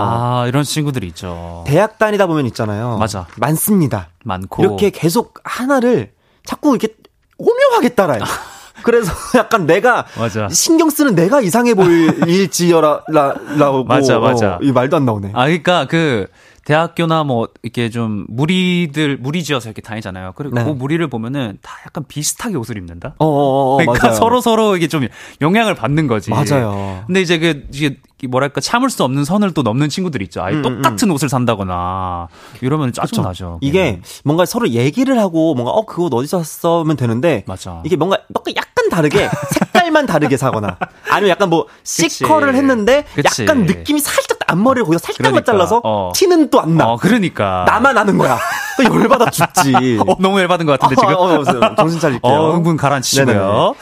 [0.00, 1.64] 아, 이런 친구들이 있죠.
[1.66, 2.98] 대학 다니다 보면 있잖아요.
[2.98, 3.26] 맞아.
[3.36, 4.08] 많습니다.
[4.24, 4.62] 많고.
[4.62, 6.12] 이렇게 계속 하나를
[6.44, 6.94] 자꾸 이렇게
[7.38, 8.20] 오묘하게 따라요.
[8.82, 10.48] 그래서 약간 내가 맞아.
[10.48, 13.04] 신경 쓰는 내가 이상해 보일지라라고
[13.86, 15.30] 맞아 맞아 어, 이 말도 안 나오네.
[15.34, 16.26] 아 그러니까 그
[16.64, 20.32] 대학교나 뭐 이렇게 좀 무리들 무리지어서 이렇게 다니잖아요.
[20.36, 20.64] 그리고 네.
[20.64, 23.14] 그 무리를 보면은 다 약간 비슷하게 옷을 입는다.
[23.18, 24.16] 어, 어, 어, 어 그러니까 맞아요.
[24.16, 25.06] 서로 서로 이게 좀
[25.40, 26.30] 영향을 받는 거지.
[26.30, 27.04] 맞아요.
[27.06, 27.96] 근데 이제 그 이게
[28.28, 30.42] 뭐랄까 참을 수 없는 선을 또 넘는 친구들 있죠.
[30.42, 31.14] 아예 음, 음 똑같은 음.
[31.14, 32.28] 옷을 산다거나
[32.60, 33.58] 이러면 짜증 나죠.
[33.60, 37.82] 이게 뭔가 서로 얘기를 하고 뭔가 어그옷 어디서 샀어면 되는데 맞아.
[37.84, 38.18] 이게 뭔가
[38.56, 40.78] 약간 다르게 색깔만 다르게 사거나
[41.10, 43.42] 아니면 약간 뭐 C컬을 했는데 그치.
[43.42, 45.52] 약간 느낌이 살짝 앞머리를 거기서 살짝만 그러니까.
[45.52, 46.12] 잘라서 어.
[46.14, 46.86] 티는 또 안 나.
[46.92, 47.64] 어, 그러니까.
[47.66, 48.38] 나만 아는 거야.
[48.76, 49.98] 또 열받아 죽지.
[50.06, 51.14] 어, 너무 열받은 것 같은데 지금.
[51.14, 52.32] 어, 어, 정신 차릴게요.
[52.32, 53.74] 어, 흥분 가라앉히시고요.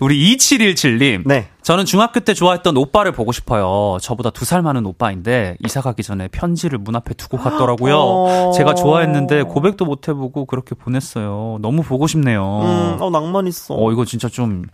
[0.00, 1.22] 우리 2717님.
[1.26, 1.48] 네.
[1.68, 3.98] 저는 중학교 때 좋아했던 오빠를 보고 싶어요.
[4.00, 7.94] 저보다 두 살 많은 오빠인데 이사 가기 전에 편지를 문 앞에 두고 갔더라고요.
[7.98, 8.52] 어.
[8.52, 11.58] 제가 좋아했는데 고백도 못 해보고 그렇게 보냈어요.
[11.60, 12.42] 너무 보고 싶네요.
[12.62, 13.74] 음, 어, 낭만 있어.
[13.74, 14.64] 어 이거 진짜 좀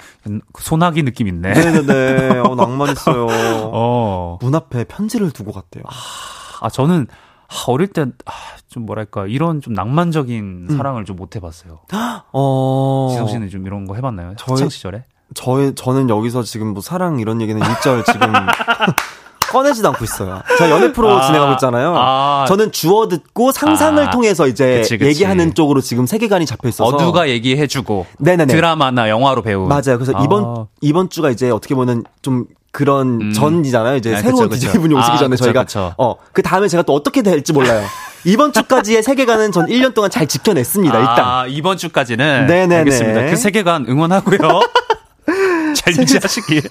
[0.61, 1.53] 소나기 느낌 있네.
[1.55, 2.38] 네네네.
[2.38, 3.26] 어, 낭만 있어요.
[3.72, 4.38] 어.
[4.40, 5.82] 문 앞에 편지를 두고 갔대요.
[6.61, 7.09] 아 저는
[7.49, 10.76] 아, 어릴 때좀 뭐랄까 이런 좀 낭만적인 음.
[10.76, 11.80] 사랑을 좀 못 해봤어요.
[12.32, 13.09] 어.
[13.11, 14.34] 지성 씨는 좀 이런 거 해봤나요?
[14.36, 15.03] 저희- 시절에?
[15.35, 18.20] 저의, 저는 여기서 지금 뭐 사랑 이런 얘기는 일절 지금
[19.51, 20.43] 꺼내지도 않고 있어요.
[20.59, 21.95] 제가 연애 프로 아, 진행하고 있잖아요.
[21.97, 22.45] 아.
[22.49, 24.11] 저는 주워 듣고 상상을 아.
[24.11, 25.09] 통해서 이제 그치, 그치.
[25.11, 26.85] 얘기하는 쪽으로 지금 세계관이 잡혀 있어서.
[26.97, 28.53] 어두가 얘기해주고 네네네.
[28.53, 29.99] 드라마나 영화로 배운 맞아요.
[29.99, 30.22] 그래서 아.
[30.25, 33.33] 이번 이번 주가 이제 어떻게 보면 좀 그런 음.
[33.33, 33.97] 전이잖아요.
[33.97, 34.66] 이제 아, 새로운 그쵸, 그쵸.
[34.72, 35.95] DJ분이 오시기 아, 전에 그쵸, 저희가.
[35.99, 37.81] 어 그 다음에 제가 또 어떻게 될지 몰라요.
[38.25, 40.99] 이번 주까지의 세계관은 전 1년 동안 잘 지켜냈습니다.
[40.99, 42.77] 일단 아, 이번 주까지는 네네네.
[42.79, 43.27] 알겠습니다.
[43.27, 44.39] 그 세계관 응원하고요.
[45.77, 46.62] 잘 유지하시길.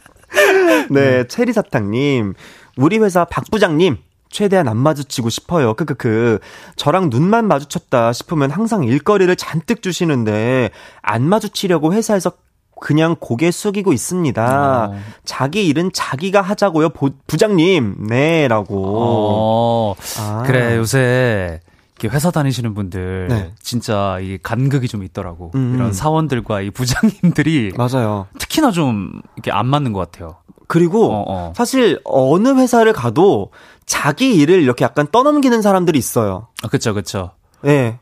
[0.90, 2.34] 네, 체리 사탕님,
[2.76, 3.98] 우리 회사 박 부장님.
[4.30, 5.74] 최대한 안 마주치고 싶어요.
[5.74, 6.40] 크크크.
[6.74, 10.70] 저랑 눈만 마주쳤다 싶으면 항상 일거리를 잔뜩 주시는데
[11.02, 12.32] 안 마주치려고 회사에서
[12.80, 14.88] 그냥 고개 숙이고 있습니다.
[14.90, 14.98] 어.
[15.24, 16.88] 자기 일은 자기가 하자고요.
[16.88, 18.08] 보- 부장님.
[18.08, 18.74] 네 라고.
[18.84, 20.42] 어, 아.
[20.44, 21.60] 그래 요새
[22.04, 23.52] 회사 다니시는 분들 네.
[23.62, 25.52] 진짜 이 간극이 좀 있더라고.
[25.54, 25.74] 음.
[25.74, 28.26] 이런 사원들과 이 부장님들이 맞아요.
[28.38, 30.36] 특히나 좀 이렇게 안 맞는 것 같아요.
[30.66, 31.52] 그리고 어, 어.
[31.56, 33.52] 사실 어느 회사를 가도
[33.86, 36.48] 자기 일을 이렇게 약간 떠넘기는 사람들이 있어요.
[36.62, 37.32] 아, 그쵸, 그쵸.
[37.66, 37.98] 예.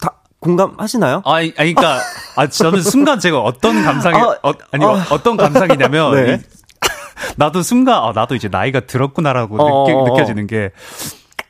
[0.00, 1.22] 다 공감하시나요?
[1.24, 2.00] 아, 아니, 아니, 그니까,
[2.36, 5.06] 아, 저는 순간 제가 어떤 감상이, 아, 어, 아니, 아.
[5.10, 6.34] 어, 떤 감상이냐면, 네.
[6.34, 6.38] 이-
[7.36, 10.04] 나도 순간, 아, 나도 이제 나이가 들었구나라고 어, 느끼, 어, 어.
[10.10, 10.70] 느껴지는 게,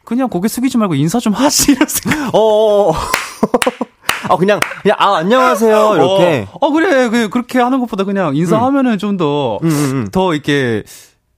[0.04, 2.34] 그냥 고개 숙이지 말고 인사 좀 하시, 이런 생각.
[2.34, 2.92] 어.
[4.28, 6.48] 아 그냥 그냥 아 안녕하세요 이렇게.
[6.52, 10.08] 어, 어, 그래, 그, 그렇게 하는 것보다 그냥 인사하면은 좀 더, 음, 음, 음.
[10.10, 10.82] 더 이렇게,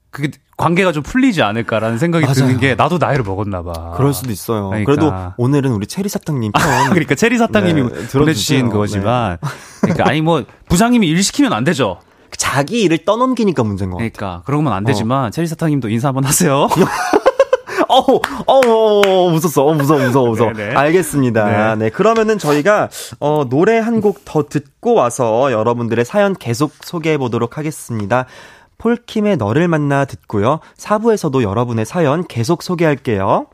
[0.09, 2.33] 그게, 관계가 좀 풀리지 않을까라는 생각이 맞아요.
[2.35, 3.93] 드는 게, 나도 나이를 먹었나 봐.
[3.95, 4.69] 그럴 수도 있어요.
[4.69, 4.91] 그러니까.
[4.91, 6.89] 그래도 오늘은 우리 체리 사탕님 편.
[6.89, 8.07] 그러니까 체리 사탕님이 네.
[8.07, 9.37] 보내주신 거지만,
[9.81, 11.99] 그러니까 아니 뭐 부장님이 일 시키면 안 되죠.
[12.37, 13.97] 자기 일을 떠넘기니까 문제인 거.
[13.97, 14.11] 같아요.
[14.13, 16.67] 그러니까 그러면 안 되지만 체리 사탕님도 인사 한번 하세요.
[17.97, 20.53] 어우, 어우, 무섭어, 어, 무서워, 무서워, 무서워.
[20.53, 20.75] 네네.
[20.75, 21.75] 알겠습니다.
[21.75, 21.89] 네.
[21.89, 22.89] 그러면은 저희가,
[23.19, 28.25] 어, 노래 한 곡 더 듣고 와서 여러분들의 사연 계속 소개해 보도록 하겠습니다.
[28.77, 30.59] 폴킴의 너를 만나 듣고요.
[30.77, 33.47] 4부에서도 여러분의 사연 계속 소개할게요.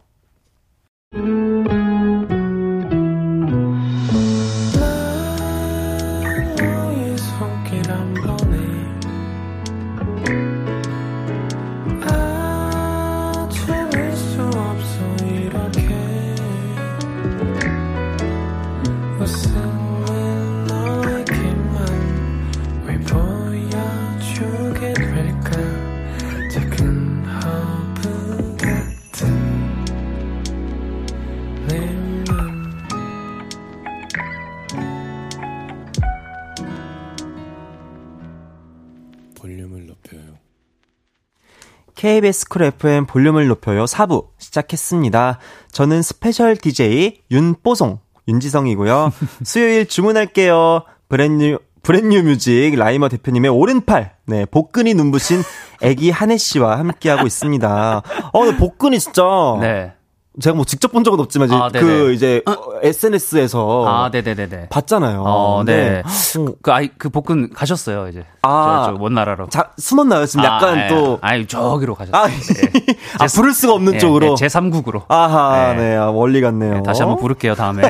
[42.04, 45.40] KBS 쿨 FM 볼륨을 높여요 4부 시작했습니다.
[45.72, 49.14] 저는 스페셜 DJ 윤뽀송 윤지성이고요.
[49.46, 50.84] 수요일 주문할게요.
[51.08, 55.44] 브랜뉴 브랜뉴 뮤직 라이머 대표님의 오른팔 네 복근이 눈부신
[55.82, 58.02] 애기 한해 씨와 함께하고 있습니다.
[58.34, 59.24] 어 복근이 진짜
[59.62, 59.94] 네.
[60.42, 61.70] 제가 뭐 직접 본 적은 없지만 이제 아.
[61.70, 62.42] 그 이제
[62.82, 64.70] SNS에서 아, 네네네네.
[64.70, 65.24] 봤잖아요.
[65.26, 66.02] 어, 네.
[66.04, 68.26] 어, 그 아이 그 복근 가셨어요 이제.
[68.42, 68.86] 아.
[68.88, 69.50] 저, 저먼 나라로.
[69.50, 70.26] 자 숨었나요?
[70.26, 71.18] 지금 약간 아, 또 예.
[71.22, 72.22] 아니 저기로 가셨어요.
[72.24, 72.98] 아, 네.
[73.20, 74.36] 아 부를 수가 없는 쪽으로.
[74.36, 75.04] 제 3국으로.
[75.08, 75.90] 아하, 네.
[75.92, 76.82] 네, 아, 멀리 갔네요.
[76.82, 77.84] 다시 한번 부를게요 다음에.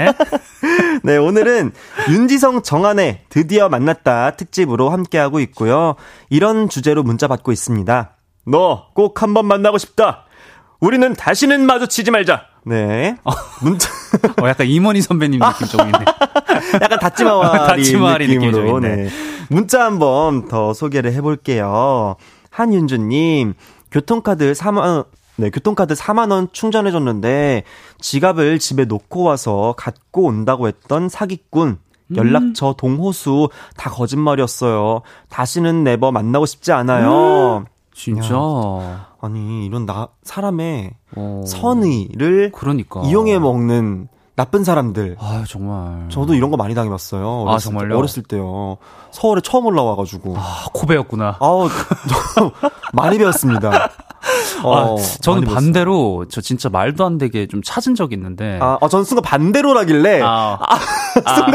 [1.03, 1.71] 네, 오늘은
[2.09, 5.95] 윤지성 정한의 드디어 만났다 특집으로 함께하고 있고요.
[6.29, 8.11] 이런 주제로 문자 받고 있습니다.
[8.45, 10.22] 너 꼭 한번 만나고 싶다.
[10.84, 12.47] 우리는 다시는 마주치지 말자.
[12.65, 13.15] 네.
[13.61, 13.89] 문자,
[14.41, 15.99] 어, 약간 임원희 선배님 느낌 좀 있네.
[16.81, 18.79] 약간 다찌마와리 느낌이 느낌으로.
[18.81, 19.07] 네.
[19.49, 22.17] 문자 한번 더 소개를 해볼게요.
[22.49, 23.53] 한윤주님,
[23.91, 25.05] 교통카드 4만,
[25.38, 27.63] 네, 교통카드 4만원 충전해줬는데,
[28.01, 31.77] 지갑을 집에 놓고 와서 갖고 온다고 했던 사기꾼.
[32.15, 35.01] 연락처, 동호수, 다 거짓말이었어요.
[35.29, 37.65] 다시는 네버 만나고 싶지 않아요.
[37.95, 39.12] 진짜.
[39.28, 41.43] 아니, 이런 나, 사람의 어.
[41.47, 43.01] 선의를 그러니까.
[43.05, 45.15] 이용해 먹는 나쁜 사람들.
[45.19, 46.09] 아 정말.
[46.09, 47.45] 저도 이런 거 많이 당해봤어요.
[47.47, 47.89] 아, 정말요?
[47.89, 48.78] 때, 어렸을 때요.
[49.11, 50.36] 서울에 처음 올라와가지고.
[50.38, 51.38] 아, 코베였구나.
[51.39, 51.69] 아우,
[52.36, 52.51] 저
[52.91, 53.91] 많이 배웠습니다.
[54.63, 55.43] 어, 아, 저는.
[55.45, 58.59] 반대로 저 진짜 말도 안 되게 좀 찾은 적이 있는데.
[58.61, 60.57] 아, 아, 전 순간 반대로라길래, 아,
[61.13, 61.53] 순간,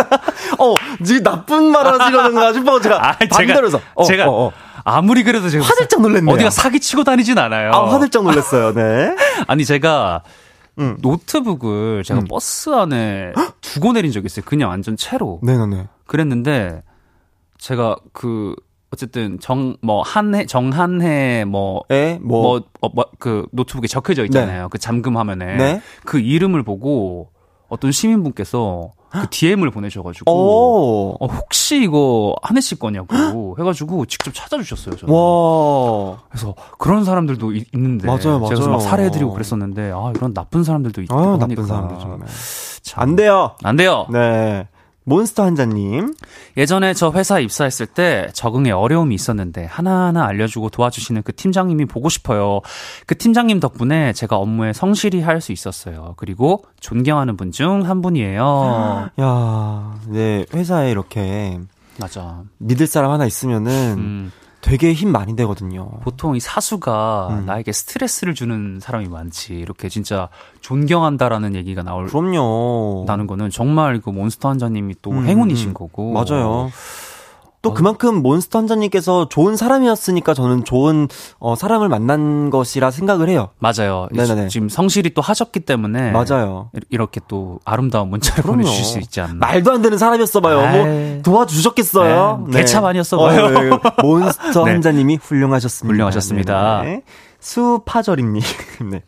[0.59, 4.53] 어, 지금 나쁜 말 하시려는가 싶어 제가 아, 제가- 반대로 어, 제가- 어, 어.
[4.89, 6.35] 아무리 그래도 제가 화들짝 놀랐네요.
[6.35, 7.71] 어디가 사기 치고 다니진 않아요.
[7.73, 8.73] 아, 화들짝 놀랐어요.
[8.75, 9.15] 네.
[9.47, 10.23] 아니 제가
[10.79, 10.97] 음.
[11.01, 12.27] 노트북을 제가 음.
[12.29, 14.45] 버스 안에 두고 내린 적이 있어요.
[14.47, 15.41] 그냥 완전 채로.
[15.43, 15.89] 네네네.
[16.07, 16.83] 그랬는데
[17.59, 18.55] 제가 그
[18.91, 22.43] 어쨌든 정 뭐 한해 정한해 뭐 에, 뭐.
[22.43, 24.69] 뭐, 어, 뭐, 그, 노트북에 적혀져 있잖아요.
[24.71, 25.57] 그 잠금 화면에.
[25.57, 25.83] 네.
[26.07, 27.31] 그 이름을 보고
[27.69, 30.31] 어떤 시민분께서 그 DM을 보내셔가지고.
[30.31, 31.17] 오.
[31.21, 34.97] 어, 혹시 이거 한해 씨 거냐고 해가지고 직접 찾아주셨어요.
[34.97, 35.15] 저는.
[35.15, 36.19] 와.
[36.29, 38.07] 그래서 그런 사람들도 이- 있는데.
[38.07, 38.69] 맞아요, 제가 맞아요.
[38.71, 41.37] 막 살해해드리고 그랬었는데, 아, 이런 나쁜 사람들도 있고 아.
[41.39, 42.29] 나쁜 사람들 정말.
[42.83, 43.03] 참.
[43.03, 43.53] 안 돼요.
[43.63, 44.07] 안 돼요.
[44.11, 44.69] 네.
[45.09, 46.15] 몬스터 한자님.
[46.57, 52.61] 예전에 저 회사에 입사했을 때 적응에 어려움이 있었는데 하나하나 알려주고 도와주시는 그 팀장님이 보고 싶어요.
[53.07, 56.15] 그 팀장님 덕분에 제가 업무에 성실히 할 수 있었어요.
[56.17, 59.11] 그리고 존경하는 분 중 한 분이에요.
[59.21, 61.59] 야, 네, 회사에 이렇게
[62.01, 62.43] 맞아.
[62.59, 64.33] 믿을 사람 하나 있으면은 음,
[64.69, 65.89] 되게 힘 많이 되거든요.
[66.03, 67.47] 보통 이 사수가 음.
[67.47, 69.55] 나에게 스트레스를 주는 사람이 많지.
[69.55, 70.29] 이렇게 진짜
[70.61, 73.05] 존경한다라는 얘기가 나올 그럼요.
[73.07, 75.75] 나는 거는 정말 그 몬스터 한자님이 또 음, 행운이신 음.
[75.75, 76.13] 거고.
[76.13, 76.71] 맞아요.
[77.61, 77.75] 또 어.
[77.75, 83.51] 그만큼 몬스터 한자님께서 좋은 사람이었으니까 저는 좋은 어, 사람을 만난 것이라 생각을 해요.
[83.59, 84.09] 맞아요.
[84.13, 84.49] 네네네.
[84.49, 86.71] 지금 성실히 또 하셨기 때문에 맞아요.
[86.89, 88.63] 이렇게 또 아름다운 문자를 그럼요.
[88.63, 89.35] 보내주실 수 있지 않나.
[89.47, 90.61] 말도 안 되는 사람이었어 봐요.
[90.61, 90.83] 아이.
[90.83, 92.47] 뭐 도와주셨겠어요.
[92.49, 93.51] 네, 개참 아니었어 봐요.
[93.51, 93.71] 네,
[94.03, 94.71] 몬스터 네.
[94.73, 95.93] 한자님이 훌륭하셨습니다.
[95.93, 96.83] 훌륭하셨습니다.
[96.85, 97.03] 네, 네.
[97.41, 98.43] 수파절임님.
[98.91, 99.03] 네.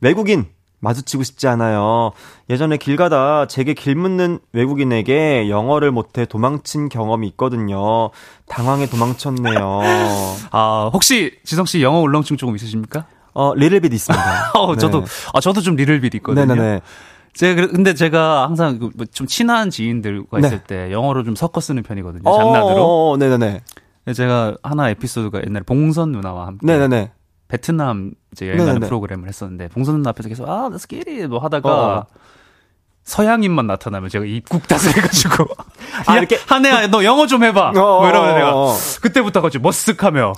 [0.00, 0.46] 외국인
[0.80, 2.12] 마주치고 싶지 않아요.
[2.50, 8.10] 예전에 길 가다 제게 길 묻는 외국인에게 영어를 못해 도망친 경험이 있거든요.
[8.48, 9.80] 당황해 도망쳤네요.
[10.52, 13.06] 아, 혹시 지성 씨 영어 울렁증 조금 있으십니까?
[13.34, 14.52] 어, 리틀빗 있습니다.
[14.58, 14.78] 어, 네.
[14.78, 15.04] 저도
[15.34, 16.46] 아, 저도 좀 리틀빗 있거든요.
[16.46, 16.80] 네네네.
[17.34, 20.46] 제가 근데 제가 항상 그좀 친한 지인들과 네.
[20.46, 22.32] 있을 때 영어를 좀 섞어 쓰는 편이거든요.
[22.32, 22.82] 장난으로.
[22.82, 23.60] 어, 어, 네네네.
[24.14, 27.12] 제가 하나 에피소드가 옛날에 봉선 누나와 함께 네네네.
[27.48, 28.86] 베트남 이제 여행 가는 네네네.
[28.86, 32.06] 프로그램을 했었는데 봉선 누나 앞에서 계속 아, let's get it 뭐 하다가 어.
[33.04, 35.46] 서양인만 나타나면 제가 입국 탓을 해가지고
[36.06, 36.38] 아, 야, 이렇게?
[36.46, 38.76] 한혜야 너 영어 좀 해봐 어, 뭐 이러면 어, 내가 어.
[39.00, 40.34] 그때부터 가지고 머쓱하며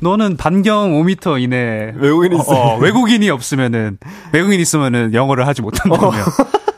[0.00, 2.42] 너는 반경 5m 이내 외국인이 어.
[2.46, 3.98] 어, 외국인이 없으면은
[4.32, 6.10] 외국인 있으면은 영어를 하지 못한다며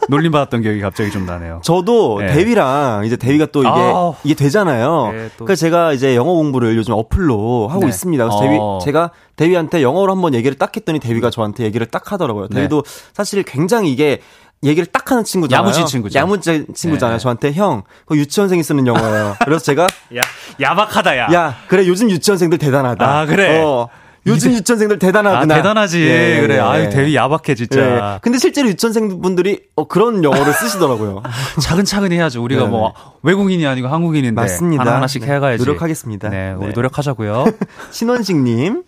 [0.09, 1.61] 놀림 받았던 기억이 갑자기 좀 나네요.
[1.62, 2.26] 저도 네.
[2.32, 4.14] 대위랑 이제 대위가 또 이게 아우.
[4.24, 5.12] 이게 되잖아요.
[5.12, 5.44] 네, 또.
[5.44, 7.88] 그래서 제가 이제 영어 공부를 요즘 어플로 하고 네.
[7.88, 8.24] 있습니다.
[8.24, 8.40] 그래서 어.
[8.40, 12.48] 대위 제가 대위한테 영어로 한번 얘기를 딱 했더니 대위가 저한테 얘기를 딱 하더라고요.
[12.48, 12.57] 네.
[12.57, 14.20] 대위도 사실 굉장히 이게
[14.64, 15.64] 얘기를 딱 하는 친구잖아요.
[15.64, 16.18] 야무진 친구죠.
[16.18, 17.18] 야무진 친구잖아요.
[17.18, 17.22] 네.
[17.22, 19.36] 저한테 형, 그 유치원생이 쓰는 영어예요.
[19.44, 19.86] 그래서 제가
[20.16, 20.22] 야
[20.61, 21.28] 야박하다 야.
[21.32, 23.07] 야 그래 요즘 유치원생들 대단하다.
[23.07, 23.61] 아, 그래.
[23.62, 23.88] 어,
[24.27, 25.55] 요즘 유치원생들 아 대단하구나.
[25.55, 26.59] 대단하지 예, 그래 예.
[26.61, 28.18] 아유 대위 야박해 진짜 예.
[28.22, 31.22] 근데 실제로 유치원생 분들이 어, 그런 영어를 쓰시더라고요.
[31.61, 32.70] 차근차근 해야죠 우리가 네네.
[32.70, 34.83] 뭐 외국인이 아니고 한국인인데 맞습니다.
[34.83, 36.29] 하나 하나씩 네, 해가야지 노력하겠습니다.
[36.31, 36.72] 네 우리 네.
[36.72, 37.47] 노력하자고요
[37.93, 38.83] 신원식님.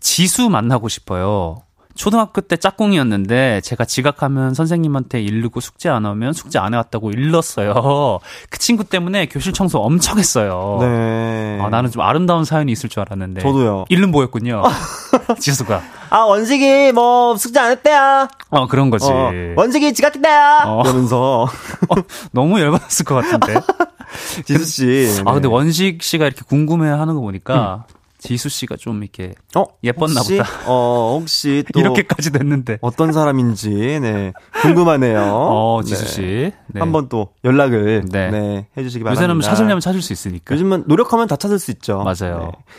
[0.00, 1.62] 지수 만나고 싶어요
[1.94, 8.18] 초등학교 때 짝꿍이었는데 제가 지각하면 선생님한테 일르고 숙제 안 오면 숙제 안 해왔다고 일렀어요.
[8.50, 10.78] 그 친구 때문에 교실 청소 엄청 했어요.
[10.80, 11.58] 네.
[11.60, 13.42] 아, 나는 좀 아름다운 사연이 있을 줄 알았는데.
[13.42, 13.84] 저도요.
[13.88, 14.62] 일른 보였군요.
[15.38, 15.82] 지수가.
[16.10, 18.28] 아, 원식이 뭐 숙제 안 했대요.
[18.50, 19.06] 어, 그런 거지.
[19.10, 20.58] 어, 원식이 지각했대요.
[20.66, 20.82] 어.
[20.84, 21.46] 이러면서
[22.32, 23.60] 너무 열받았을 것 같은데.
[24.44, 25.20] 지수 씨.
[25.24, 25.54] 아, 근데 네.
[25.54, 27.84] 원식 씨가 이렇게 궁금해 하는 거 보니까
[28.22, 30.48] 지수 씨가 좀 이렇게 어, 예뻤나 혹시, 보다.
[30.66, 32.78] 어, 혹시 또 이렇게까지 됐는데.
[32.80, 35.20] 어떤 사람인지 네 궁금하네요.
[35.22, 36.10] 어, 지수 네.
[36.10, 36.52] 씨.
[36.68, 36.80] 네.
[36.80, 38.30] 한번 또 연락을 네.
[38.30, 38.66] 네.
[38.76, 39.24] 해 주시기 바랍니다.
[39.24, 40.54] 요새는 찾으려면 찾을 수 있으니까.
[40.54, 41.98] 요즘은 노력하면 다 찾을 수 있죠.
[42.04, 42.52] 맞아요.
[42.52, 42.74] 네.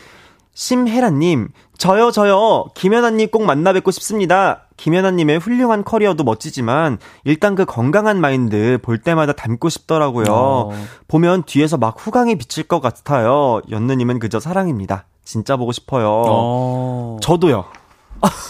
[0.56, 4.68] 심혜란님, 저요, 저요, 김연아님 꼭 만나 뵙고 싶습니다.
[4.76, 10.26] 김연아님의 훌륭한 커리어도 멋지지만, 일단 그 건강한 마인드 볼 때마다 닮고 싶더라고요.
[10.28, 10.70] 어.
[11.08, 13.60] 보면 뒤에서 막 후광이 비칠 것 같아요.
[13.68, 15.06] 연느님은 그저 사랑입니다.
[15.24, 16.08] 진짜 보고 싶어요.
[16.26, 17.16] 어.
[17.22, 17.64] 저도요.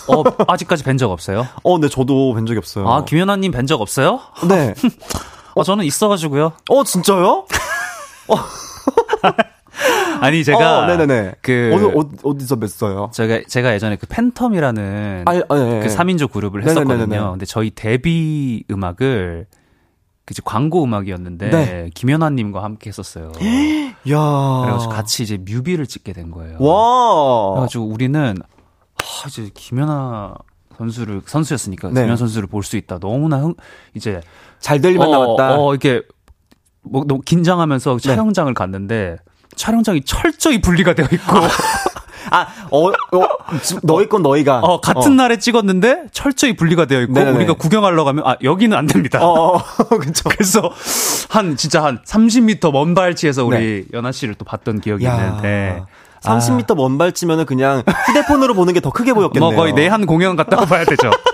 [0.09, 1.47] 어, 아직까지 뵌 적 없어요?
[1.65, 2.89] 어, 네, 저도 뵌 적이 없어요.
[2.89, 4.21] 아, 김연아님 뵌 적 없어요?
[4.49, 4.75] 네.
[5.57, 6.53] 어, 저는 있어가지고요.
[6.71, 7.47] 어, 진짜요?
[10.21, 10.79] 아니, 제가.
[10.85, 11.35] 어, 네네네.
[11.43, 11.73] 그.
[11.75, 13.11] 어디, 어디, 어디서 뵀어요?
[13.13, 15.23] 제가, 제가 예전에 그 팬텀이라는.
[15.29, 15.81] 아, 아, 네.
[15.81, 16.81] 그 3인조 그룹을 네네네네.
[16.93, 17.31] 했었거든요.
[17.33, 19.47] 근데 저희 데뷔 음악을.
[20.27, 21.51] 그 이제 광고 음악이었는데.
[21.51, 21.91] 네.
[21.95, 23.33] 김연아님과 함께 했었어요.
[24.11, 26.57] 야 그래가지고 같이 이제 뮤비를 찍게 된 거예요.
[26.61, 27.53] 와.
[27.55, 28.35] 그래가지고 우리는.
[28.97, 30.35] 아, 이제 김연아
[30.79, 31.89] 선수를, 선수였으니까.
[31.89, 31.95] 네.
[32.03, 32.99] 김연아 선수를 볼 수 있다.
[32.99, 33.55] 너무나 흥,
[33.95, 34.21] 이제.
[34.61, 35.59] 잘될 일만 남았다.
[35.59, 36.03] 어, 이렇게
[36.83, 38.03] 뭐 너무 긴장하면서 네.
[38.09, 39.17] 촬영장을 갔는데
[39.57, 41.33] 촬영장이 철저히 분리가 되어 있고
[42.31, 42.93] 아, 어, 어,
[43.63, 44.61] 지- 너희 건 너희가.
[44.61, 47.37] 어, 같은 날에 찍었는데 철저히 분리가 되어 있고 네네네.
[47.37, 49.21] 우리가 구경하러 가면 아 여기는 안 됩니다.
[49.25, 49.61] 어, 어,
[49.99, 50.29] 그쵸.
[50.29, 50.71] 그래서
[51.29, 55.11] 한 진짜 한 30m 먼 발치에서 우리 연아 씨를 또 봤던 기억이 네.
[55.11, 55.17] 야.
[55.27, 55.83] 있는데
[56.23, 56.75] 30m 아.
[56.75, 59.51] 먼 발치면은 그냥 휴대폰으로 보는 게 더 크게 보였겠네요.
[59.53, 61.11] 뭐 거의 내한 공연 같다고 봐야 되죠.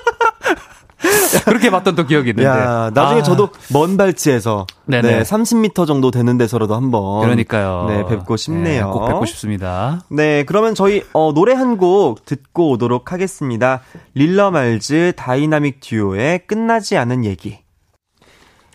[1.45, 2.49] 그렇게 봤던 또 기억이 있는데.
[2.49, 3.23] 야, 나중에 아.
[3.23, 5.19] 저도 먼 발치에서 네네.
[5.19, 7.87] 네, 30m 정도 되는 데서라도 한번 그러니까요.
[7.89, 8.87] 네, 뵙고 싶네요.
[8.87, 10.01] 네, 꼭 뵙고 싶습니다.
[10.11, 13.81] 네, 그러면 저희 어, 노래 한 곡 듣고 오도록 하겠습니다.
[14.15, 17.59] 릴러 말즈 다이나믹 듀오의 끝나지 않은 얘기.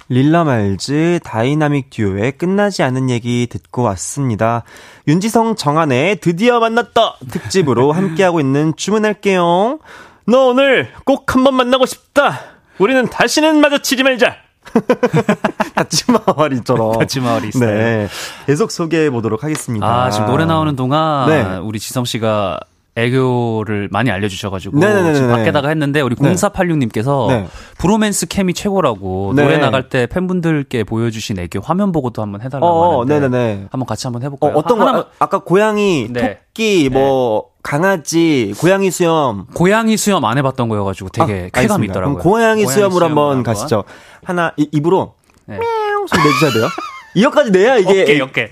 [0.07, 4.63] 릴러 말즈 다이나믹 듀오의 끝나지 않은 얘기 듣고 왔습니다.
[5.07, 9.79] 윤지성 정한해의 드디어 만났다 특집으로 함께하고 있는 주문할게요.
[10.27, 12.39] 너 오늘 꼭 한번 만나고 싶다.
[12.79, 14.35] 우리는 다시는 마주치지 말자.
[15.75, 16.99] 다치마와리처럼.
[16.99, 17.69] 다치마와리 있어요.
[17.69, 18.07] 네.
[18.47, 19.85] 계속 소개해 보도록 하겠습니다.
[19.85, 21.57] 아, 지금 노래 나오는 동안 네.
[21.57, 22.59] 우리 지성 씨가
[22.95, 25.13] 애교를 많이 알려주셔가지고 네네네네.
[25.15, 27.47] 지금 밖에다가 했는데 우리 0486님께서 네.
[27.77, 29.43] 브로맨스 캠이 최고라고 네.
[29.43, 33.67] 노래 나갈 때 팬분들께 보여주신 애교 화면 보고도 한번 해달라고 어, 하는데 네네네.
[33.69, 34.53] 한번 같이 한번 해볼까요?
[34.55, 34.87] 어, 떤 거?
[34.87, 36.39] 아, 아까 고양이, 네.
[36.47, 37.54] 토끼, 뭐 네.
[37.65, 39.47] 강아지, 고양이 수염.
[39.55, 42.17] 고양이 수염 안 해봤던 거여가지고 되게 아, 쾌감이 있더라고요.
[42.17, 43.85] 그럼 고양이, 고양이 수염으로 한번 가시죠.
[44.23, 45.15] 하나 이, 입으로
[45.47, 45.57] 네.
[45.57, 46.67] 喵 소리 내주셔야 돼요.
[47.15, 48.47] 이거까지 내야 이게 오케이 오케이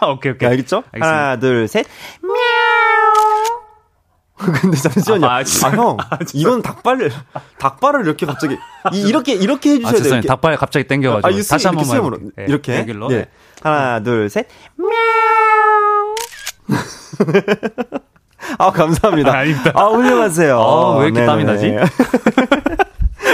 [0.00, 0.82] 아, 오케이 오케이 알겠죠?
[0.90, 1.06] 알겠습니다.
[1.06, 1.86] 하나 둘 셋.
[2.24, 2.34] 喵
[4.60, 5.26] 근데 잠시만요.
[5.26, 7.10] 아, 아, 아 형, 아, 이건 닭발,
[7.58, 8.56] 닭발을 이렇게 갑자기
[8.92, 10.22] 이, 이렇게 이렇게 해주셔야 아, 돼요.
[10.22, 13.08] 닭발 갑자기 땡겨가지고 아, 다시 한번 수염으로 네, 이렇게 여기로.
[13.08, 13.28] 네.
[13.62, 14.48] 하나, 둘, 셋.
[18.58, 19.32] 아 감사합니다.
[19.74, 20.58] 아, 아 훌륭하세요.
[20.58, 21.26] 아, 왜 이렇게 네네.
[21.26, 21.74] 땀이 나지?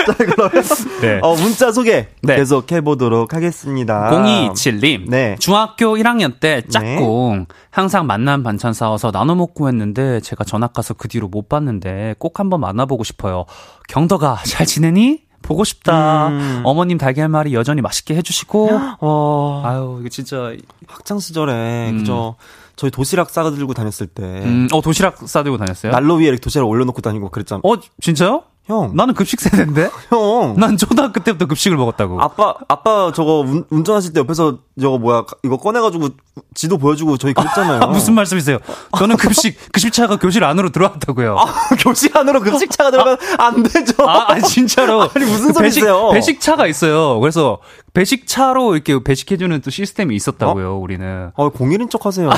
[0.07, 0.62] 자, 그러면
[1.01, 1.18] 네.
[1.22, 2.37] 어, 문자 소개 네.
[2.37, 4.11] 계속 해보도록 하겠습니다.
[4.11, 5.09] 0227님.
[5.09, 5.37] 네.
[5.39, 7.39] 중학교 1학년 때 짝꿍.
[7.39, 7.47] 네.
[7.70, 12.39] 항상 만난 반찬 싸워서 나눠 먹고 했는데 제가 전학 가서 그 뒤로 못 봤는데 꼭
[12.39, 13.47] 한번 만나보고 싶어요.
[13.89, 15.26] 경덕아, 잘 지내니?
[15.43, 16.28] 보고 싶다.
[16.28, 16.62] 음.
[16.64, 18.70] 어머님 달걀말이 여전히 맛있게 해주시고.
[19.01, 19.62] 어.
[19.64, 20.53] 아유, 이거 진짜.
[20.89, 21.99] 학창 시절에, 음.
[21.99, 22.34] 그죠.
[22.77, 24.22] 저희 도시락 싸들고 다녔을 때.
[24.22, 25.93] 음, 어, 도시락 싸들고 다녔어요?
[25.93, 27.61] 난로 위에 이렇게 도시락 올려놓고 다니고 그랬잖아.
[27.64, 28.43] 어, 진짜요?
[28.66, 28.93] 형.
[28.95, 29.91] 나는 급식 세대인데?
[30.11, 30.57] 형.
[30.59, 32.20] 난 초등학교 때부터 급식을 먹었다고.
[32.20, 36.09] 아빠, 아빠 저거 운, 운전하실 때 옆에서 저거 뭐야, 이거 꺼내가지고
[36.55, 37.81] 지도 보여주고 저희 그랬잖아요.
[37.83, 38.59] 아, 무슨 말씀이세요?
[38.99, 41.39] 저는 급식, 급식차가 교실 안으로 들어왔다고요.
[41.39, 41.47] 아,
[41.79, 43.95] 교실 안으로 급식차가 들어가면 아, 안 되죠.
[44.05, 45.03] 아, 아니, 진짜로.
[45.14, 46.11] 아니, 무슨 소리세요?
[46.11, 47.20] 배식, 배식차가 있어요.
[47.20, 47.59] 그래서
[47.97, 50.78] 배식차로 이렇게 배식해주는 또 시스템이 있었다고요, 어?
[50.78, 51.30] 우리는.
[51.34, 52.28] 아, 공일인 척 하세요.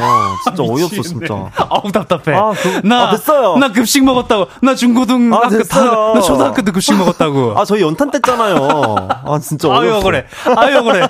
[0.44, 1.50] 진짜 어이없어, 진짜.
[1.68, 2.36] 아우, 답답해.
[2.36, 3.56] 아, 그, 나, 아, 됐어요.
[3.56, 4.46] 나 급식 먹었다고.
[4.62, 7.59] 나 중고등학교 아, 다, 나 초등학교 때 급식 먹었다고.
[7.59, 9.24] 아, 저희 연탄 뗐잖아요.
[9.24, 9.96] 아, 진짜 어이없어.
[9.96, 10.26] 아유, 그래.
[10.56, 11.09] 아유, 그래.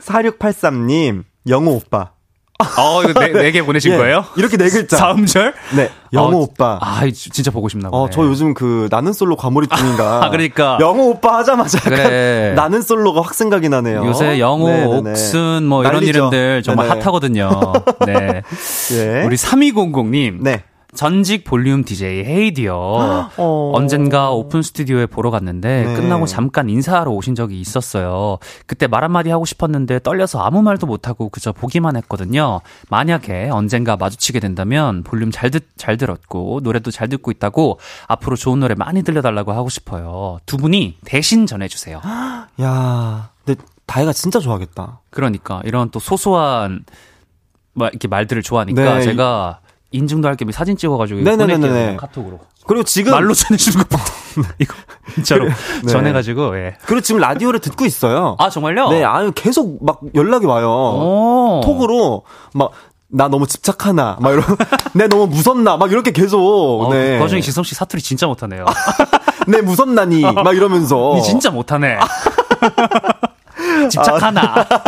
[0.00, 2.13] 4683님, 영호 오빠.
[2.78, 4.24] 어, 이거 네, 네개 보내신 예, 거예요?
[4.36, 4.96] 이렇게 네 글자.
[4.96, 5.54] 다음절?
[5.76, 5.90] 네.
[6.12, 6.78] 영호 어, 오빠.
[6.80, 8.02] 아, 진짜 보고 싶나 보네.
[8.02, 10.24] 어, 저 요즘 그 나는 솔로 과몰입 중인가.
[10.24, 10.78] 아, 그러니까.
[10.80, 12.52] 영호 오빠 하자마자 그래.
[12.54, 14.06] 나는 솔로가 확 생각이 나네요.
[14.06, 15.10] 요새 영호, 네네네.
[15.10, 16.10] 옥순 뭐 이런 난리죠.
[16.10, 17.00] 이름들 정말 네네.
[17.00, 17.72] 핫하거든요.
[18.06, 18.42] 네.
[18.92, 19.24] 예.
[19.24, 20.38] 우리 3200님.
[20.40, 20.62] 네.
[20.94, 22.74] 전직 볼륨 DJ 헤이디어
[23.36, 23.72] 어.
[23.74, 25.94] 언젠가 오픈 스튜디오에 보러 갔는데 네.
[25.94, 28.38] 끝나고 잠깐 인사하러 오신 적이 있었어요.
[28.66, 32.60] 그때 말 한마디 하고 싶었는데 떨려서 아무 말도 못하고 그저 보기만 했거든요.
[32.88, 38.60] 만약에 언젠가 마주치게 된다면 볼륨 잘, 듣, 잘 들었고 노래도 잘 듣고 있다고 앞으로 좋은
[38.60, 40.38] 노래 많이 들려달라고 하고 싶어요.
[40.46, 42.00] 두 분이 대신 전해주세요.
[42.62, 45.00] 야, 근데 다혜가 진짜 좋아하겠다.
[45.10, 46.84] 그러니까 이런 또 소소한
[47.74, 49.02] 뭐 이렇게 말들을 좋아하니까 네.
[49.02, 49.60] 제가
[49.94, 52.40] 인증도 할겸 사진 찍어가지고 보낼게요 카톡으로.
[52.66, 54.02] 그리고 지금 말로 전해주는 것부터
[54.58, 54.74] 이거
[55.14, 55.92] 진짜로 네.
[55.92, 56.76] 전해가지고 예.
[56.84, 58.36] 그리고 지금 라디오를 듣고 있어요.
[58.40, 58.88] 아 정말요?
[58.90, 60.68] 네, 아유 계속 막 연락이 와요.
[60.68, 61.60] 오.
[61.64, 62.72] 톡으로 막.
[63.16, 64.42] 나 너무 집착하나 막 이런
[64.92, 66.40] 내 너무 무섭나 막 이렇게 계속
[66.82, 67.16] 어, 네.
[67.18, 68.64] 그 와중에 지성 씨 사투리 진짜 못하네요.
[69.46, 71.98] 내 무섭나니 막 이러면서 니 진짜 못하네.
[73.88, 74.42] 집착하나.
[74.68, 74.82] 아,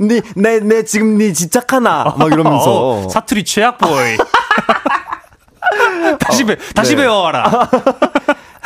[0.00, 2.14] 네, 내, 내 지금 네 집착하나.
[2.16, 3.06] 막 이러면서.
[3.06, 4.16] 어, 사투리 최악보이.
[6.20, 7.02] 다시 배, 다시 네.
[7.02, 7.68] 배워와라.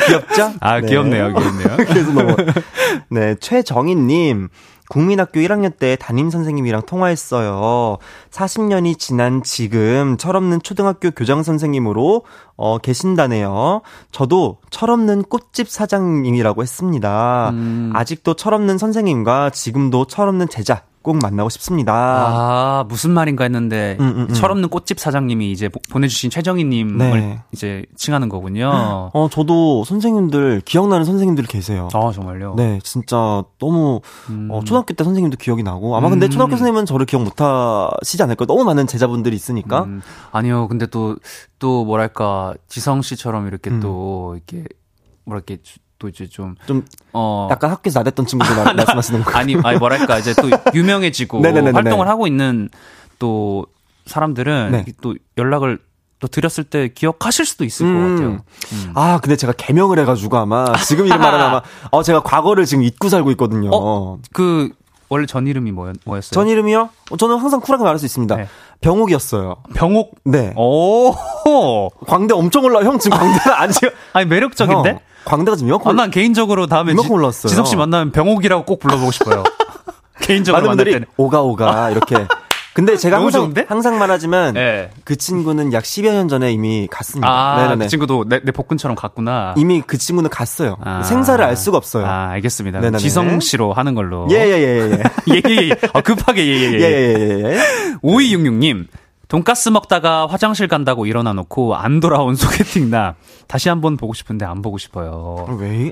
[0.05, 0.53] 귀엽죠?
[0.59, 0.87] 아, 네.
[0.87, 1.77] 귀엽네요, 귀엽네요.
[1.77, 2.35] 그래서 너무.
[3.09, 4.49] 네, 최정희님.
[4.89, 7.97] 국민학교 1학년 때 담임 선생님이랑 통화했어요.
[8.31, 12.23] 40년이 지난 지금 철없는 초등학교 교장 선생님으로
[12.55, 13.81] 어, 계신다네요.
[14.11, 17.49] 저도 철없는 꽃집 사장님이라고 했습니다.
[17.51, 17.91] 음.
[17.93, 21.93] 아직도 철없는 선생님과 지금도 철없는 제자 꼭 만나고 싶습니다.
[21.93, 24.33] 아, 무슨 말인가 했는데, 음, 음, 음.
[24.33, 27.41] 철없는 꽃집 사장님이 이제 보내주신 최정희님을 네.
[27.51, 29.11] 이제 칭하는 거군요.
[29.13, 31.89] 어, 저도 선생님들, 기억나는 선생님들 계세요.
[31.93, 32.55] 아, 정말요?
[32.55, 33.99] 네, 진짜 너무,
[34.29, 34.47] 음.
[34.49, 36.29] 어, 초등학교 때 선생님도 기억이 나고, 아마 근데 음.
[36.29, 38.47] 초등학교 선생님은 저를 기억 못 하시지 않을까요?
[38.47, 39.83] 너무 많은 제자분들이 있으니까.
[39.83, 40.01] 음.
[40.31, 41.17] 아니요, 근데 또,
[41.59, 44.65] 또 뭐랄까, 지성 씨처럼 이렇게 또, 이렇게,
[45.25, 45.55] 뭐랄까,
[46.03, 47.47] 또 이제 좀, 좀, 어.
[47.49, 51.41] 약간 학교에서 나댔던 친구들 말씀하시는 거 아니, 아니, 뭐랄까, 이제 또 유명해지고
[51.73, 52.67] 활동을 하고 있는
[53.19, 53.65] 또
[54.05, 54.85] 사람들은 네.
[54.99, 55.79] 또 연락을
[56.19, 57.93] 또 드렸을 때 기억하실 수도 있을 음.
[57.93, 58.29] 것 같아요.
[58.73, 58.91] 음.
[58.95, 63.07] 아, 근데 제가 개명을 해가지고 아마 지금 이름 말하면 아마 어 제가 과거를 지금 잊고
[63.07, 63.69] 살고 있거든요.
[63.73, 64.19] 어?
[64.33, 64.71] 그
[65.07, 66.31] 원래 전 이름이 뭐였, 뭐였어요?
[66.31, 66.89] 전 이름이요?
[67.11, 68.35] 어, 저는 항상 쿨하게 말할 수 있습니다.
[68.35, 68.47] 네.
[68.83, 69.55] 병욱이었어요.
[69.73, 70.15] 병옥.
[70.25, 70.53] 네.
[70.55, 71.13] 오.
[72.05, 72.83] 광대 엄청 올라.
[72.83, 74.89] 형 지금 광대가 아직 아니 매력적인데?
[74.89, 77.49] 형, 광대가 지금 이만큼 아, 난 개인적으로 다음에 이만큼 올랐어요.
[77.49, 79.43] 지석 씨 만나면 병옥이라고 꼭 불러보고 싶어요.
[80.21, 81.05] 개인적으로 만날 때는.
[81.17, 82.27] 오가 오가 이렇게.
[82.73, 83.65] 근데 제가 너무 항상 좋은데?
[83.69, 84.89] 항상 말하지만 네.
[85.03, 87.27] 그 친구는 약 10여 년 전에 이미 갔습니다.
[87.29, 87.85] 아, 네네네.
[87.85, 89.53] 그 친구도 내, 내 복근처럼 갔구나.
[89.57, 90.77] 이미 그 친구는 갔어요.
[90.83, 91.03] 아.
[91.03, 92.05] 생사를 알 수가 없어요.
[92.05, 92.79] 아, 알겠습니다.
[92.79, 92.97] 네네네.
[92.97, 94.27] 지성 씨로 하는 걸로.
[94.31, 95.03] 예 예 예 예 예.
[95.35, 95.75] 예, 예, 예.
[95.93, 96.79] 어, 급하게, 예, 예, 예.
[96.79, 97.59] 예 예 예.
[98.01, 98.87] 5266 님,
[99.27, 103.15] 돈가스 먹다가 화장실 간다고 일어나 놓고 안 돌아온 소개팅 나
[103.47, 105.45] 다시 한번 보고 싶은데 안 보고 싶어요.
[105.59, 105.91] 왜?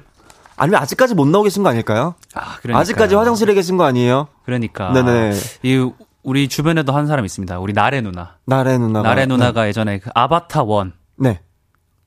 [0.58, 2.16] 아니면 아직까지 못 나오 계신 거 아닐까요?
[2.36, 2.80] 아, 그러니까.
[2.80, 4.28] 아직까지 화장실에 계신 거 아니에요?
[4.46, 4.92] 그러니까.
[4.94, 5.32] 네네.
[5.64, 5.90] 이,
[6.24, 7.60] 우리 주변에도 한 사람 있습니다.
[7.60, 8.38] 우리 나래 누나.
[8.46, 9.10] 나래 누나가.
[9.10, 11.40] 나래 누나가 예전에 그 아바타 1 네.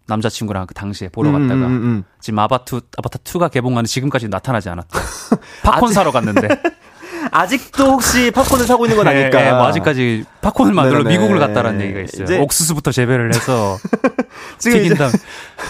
[0.07, 2.05] 남자친구랑 그 당시에 보러 음, 갔다가 음, 음.
[2.21, 4.99] 지금 아바투 아바타 2가 개봉하는 지금까지 나타나지 않았다.
[5.65, 6.49] 팝콘 사러 갔는데.
[7.31, 9.41] 아직도 혹시 팝콘을 사고 있는 건 아닐까?
[9.43, 11.16] 예, 예, 뭐 아직까지 팝콘을 만들러 네네네.
[11.18, 12.25] 미국을 갔다라는 얘기가 있어요.
[12.25, 13.79] 이제- 옥수수부터 재배를 해서
[14.59, 15.12] 지금 튀긴 이제 다음.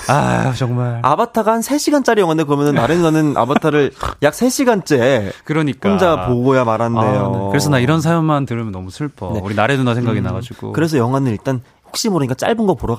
[0.08, 1.00] 아 정말.
[1.02, 3.92] 아바타가 한 3시간짜리 영화인데 그러면은 나래 누나는 아바타를
[4.22, 7.30] 약 3시간째 그러니까 혼자 보고야 아, 말았네요.
[7.44, 7.48] 네.
[7.50, 9.32] 그래서 나 이런 사연만 들으면 너무 슬퍼.
[9.34, 9.40] 네.
[9.42, 10.72] 우리 나래 누나 생각이 음, 나가지고.
[10.72, 11.60] 그래서 영화는 일단
[11.94, 12.96] 혹시 모르니까 짧은 거 보러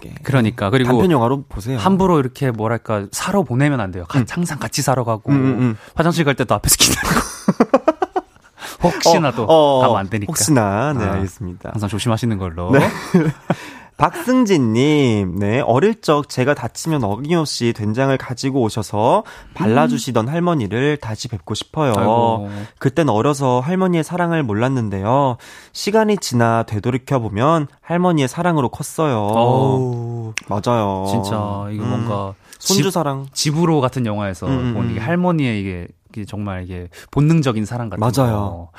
[0.00, 1.76] 게 그러니까 그리고 단편 영화로 보세요.
[1.76, 4.04] 함부로 이렇게 뭐랄까 사러 보내면 안 돼요.
[4.08, 5.76] 가- 항상 같이 사러 가고 음, 음, 음.
[5.96, 7.20] 화장실 갈 때도 앞에서 기다리고.
[8.84, 10.30] 혹시나도 어, 어, 가면 안 되니까.
[10.30, 11.12] 혹시나 네 아.
[11.14, 11.70] 알겠습니다.
[11.72, 12.70] 항상 조심하시는 걸로.
[12.70, 12.78] 네.
[13.98, 19.24] 박승진님, 네, 어릴 적 제가 다치면 어김없이 된장을 가지고 오셔서
[19.54, 21.92] 발라주시던 할머니를 다시 뵙고 싶어요.
[21.96, 22.48] 아이고.
[22.78, 25.36] 그땐 어려서 할머니의 사랑을 몰랐는데요.
[25.72, 29.18] 시간이 지나 되돌이켜보면 할머니의 사랑으로 컸어요.
[29.18, 31.06] 어우, 맞아요.
[31.10, 31.36] 진짜
[31.72, 33.26] 이거 음, 뭔가 손주 집, 사랑.
[33.32, 35.06] 집으로 같은 영화에서 음, 음, 본 이게 음.
[35.06, 38.32] 할머니의 이게, 이게 정말 이게 본능적인 사랑 같은 맞아요.
[38.36, 38.70] 거.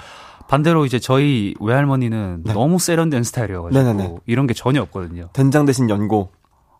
[0.50, 2.54] 반대로 이제 저희 외할머니는 네.
[2.54, 4.16] 너무 세련된 스타일이어가지고 네네네.
[4.26, 5.30] 이런 게 전혀 없거든요.
[5.32, 6.32] 된장 대신 연고.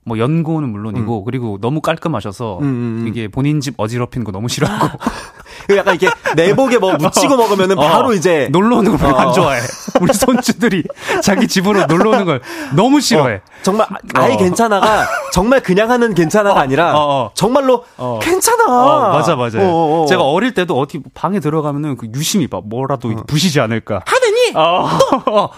[0.06, 2.68] 뭐 연고는 물론이고 그리고 너무 깔끔하셔서 음, 음,
[3.04, 3.08] 음.
[3.08, 4.98] 이게 본인 집 어지럽힌 거 너무 싫어하고
[5.68, 9.32] 그 약간 이렇게 내복에 뭐 묻히고 먹으면은 바로 어, 이제 놀러 오는 걸안 어.
[9.32, 9.62] 좋아해.
[10.02, 10.84] 우리 손주들이
[11.22, 12.42] 자기 집으로 놀러 오는 걸
[12.76, 13.36] 너무 싫어해.
[13.36, 14.38] 어, 정말 아예 어.
[14.38, 17.32] 괜찮아가 정말 그냥 하는 괜찮아가 아니라 어, 어.
[17.36, 18.20] 정말로 어.
[18.22, 18.66] 괜찮아.
[18.66, 19.68] 어, 맞아, 맞아요.
[19.68, 20.06] 어, 어, 어.
[20.08, 22.62] 제가 어릴 때도 어디 방에 들어가면은 그 유심히 봐.
[22.64, 24.02] 뭐라도 부시지 않을까.
[24.06, 24.90] 하느니 어.
[25.26, 25.50] 어.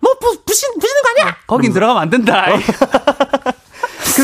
[0.00, 1.36] 뭐 부, 부신 부시는 거 아니야?
[1.46, 2.46] 거긴 들어가면 안 된다.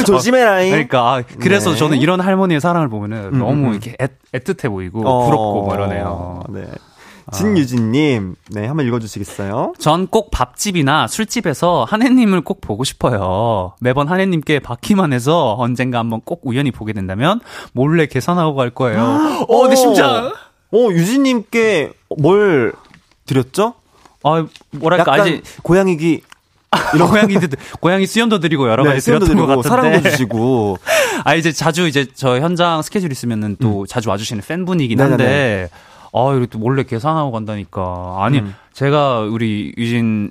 [0.00, 0.70] 그 조심해라잉.
[0.70, 1.76] 그러니까, 아, 그래서 네.
[1.76, 3.70] 저는 이런 할머니의 사랑을 보면은 음, 너무 음.
[3.72, 6.42] 이렇게 애, 애틋해 보이고 어, 부럽고 뭐 이러네요.
[6.50, 6.66] 네.
[7.32, 9.72] 진유진님, 네 한번 읽어주시겠어요?
[9.78, 13.72] 전 꼭 밥집이나 술집에서 한혜님을 꼭 보고 싶어요.
[13.80, 17.40] 매번 한혜님께 받기만 해서 언젠가 한번 꼭 우연히 보게 된다면
[17.72, 19.00] 몰래 계산하고 갈 거예요.
[19.48, 20.34] 어, 내 심장.
[20.72, 22.72] 어 유진님께 뭘
[23.26, 23.74] 드렸죠?
[24.22, 26.22] 아, 뭐랄까, 아직 고양이기
[26.94, 27.48] 이런 고양이들
[27.80, 29.90] 고양이 수염도 드리고 여러 가지 네, 수염도 드렸던 것 드리고 같은데.
[29.98, 30.78] 사랑도 주시고
[31.24, 35.12] 아 이제 자주 이제 저 현장 스케줄 있으면은 또 자주 와주시는 팬분이긴 네네네.
[35.24, 35.68] 한데
[36.12, 38.54] 아 이렇게 또 몰래 계산하고 간다니까 아니 음.
[38.72, 40.30] 제가 우리 유진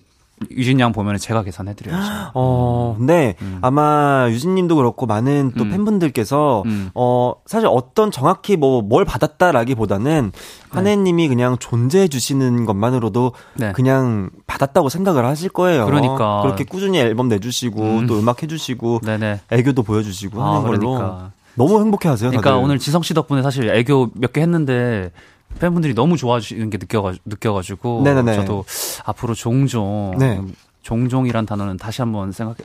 [0.52, 2.32] 유진 양 보면은 제가 계산해 드려야죠.
[2.34, 5.72] 어, 근데 아마 유진 님도 그렇고 많은 또 음.
[5.72, 6.90] 팬분들께서 음.
[6.94, 10.32] 어 사실 어떤 정확히 뭐 뭘 받았다라기보다는
[10.70, 13.72] 한혜 님이 그냥 존재해 주시는 것만으로도 네.
[13.74, 15.86] 그냥 받았다고 생각을 하실 거예요.
[15.86, 16.42] 그러니까.
[16.42, 18.08] 그렇게 꾸준히 앨범 내 주시고 음.
[18.08, 19.42] 또 음악 해 주시고 네네.
[19.52, 21.32] 애교도 보여 주시고 아 하는 걸로 그러니까.
[21.56, 22.32] 너무 행복해하세요.
[22.32, 22.64] 그러니까 다들.
[22.64, 25.12] 오늘 지성 씨 덕분에 사실 애교 몇 개 했는데
[25.60, 28.36] 팬분들이 너무 좋아하시는 게 느껴가 느껴가지고 네네네.
[28.36, 28.66] 저도
[29.06, 30.42] 앞으로 종종 네.
[30.82, 32.58] 종종이란 단어는 다시 한번 생각해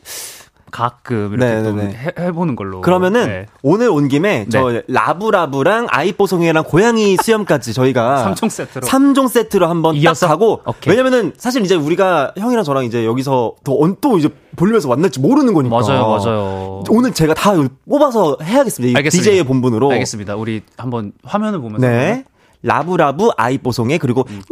[0.71, 1.95] 가끔 이렇게 또 네네네.
[1.95, 2.81] 해, 해보는 걸로.
[2.81, 3.47] 그러면은 네.
[3.63, 8.87] 오늘 온 김에 저 라브라브랑 아이뽀송이랑 고양이 수염까지 저희가 삼종 세트로.
[8.87, 10.33] 3종 세트로 한번 이어서?
[10.67, 10.91] 오케이.
[10.91, 16.09] 왜냐면은 사실 이제 우리가 형이랑 저랑 이제 여기서 또또 이제 볼륨에서 만날지 모르는 거니까 맞아요,
[16.09, 16.85] 맞아요.
[16.91, 17.53] 오늘 제가 다
[17.89, 18.93] 뽑아서 해야겠습니다.
[18.93, 19.25] 이 알겠습니다.
[19.25, 20.37] DJ의 본분으로 알겠습니다.
[20.37, 21.87] 우리 한번 화면을 보면서.
[21.87, 22.25] 네
[22.63, 24.43] 라브라브 아이뽀송에 그리고 음.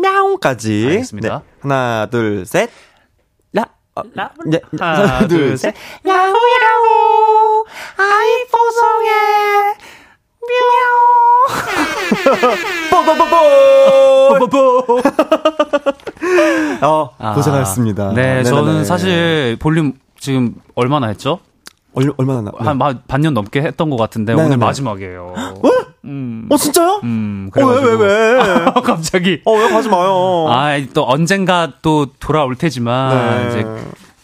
[0.93, 1.39] 알겠습니다.
[1.39, 1.45] 네.
[1.61, 2.71] 하나 둘 셋
[3.53, 5.75] 라 어, 라- 네, 하나, 둘, 셋.
[6.07, 7.65] 야우야우
[7.97, 9.11] 아이뽀송에
[12.91, 15.01] 뽀뽀뽀뽀 뽀뽀뽀
[16.83, 18.09] 어 아, 고생하셨습니다.
[18.11, 18.45] 네, 네네네.
[18.45, 21.41] 저는 사실 볼륨 지금 얼마나 했죠?
[21.95, 22.65] 얼, 얼마나 나, 네.
[22.67, 24.47] 한 마- 반년 넘게 했던 것 같은데 네네네.
[24.47, 25.35] 오늘 마지막이에요.
[26.07, 26.47] 음.
[26.51, 27.01] 어, 진짜요?
[27.05, 28.39] 음, 어, 왜, 왜, 왜?
[28.85, 29.41] 갑자기.
[29.45, 30.47] 어, 왜 가지 마요.
[30.49, 33.49] 아, 또 언젠가 또 돌아올 테지만, 네.
[33.49, 33.67] 이제,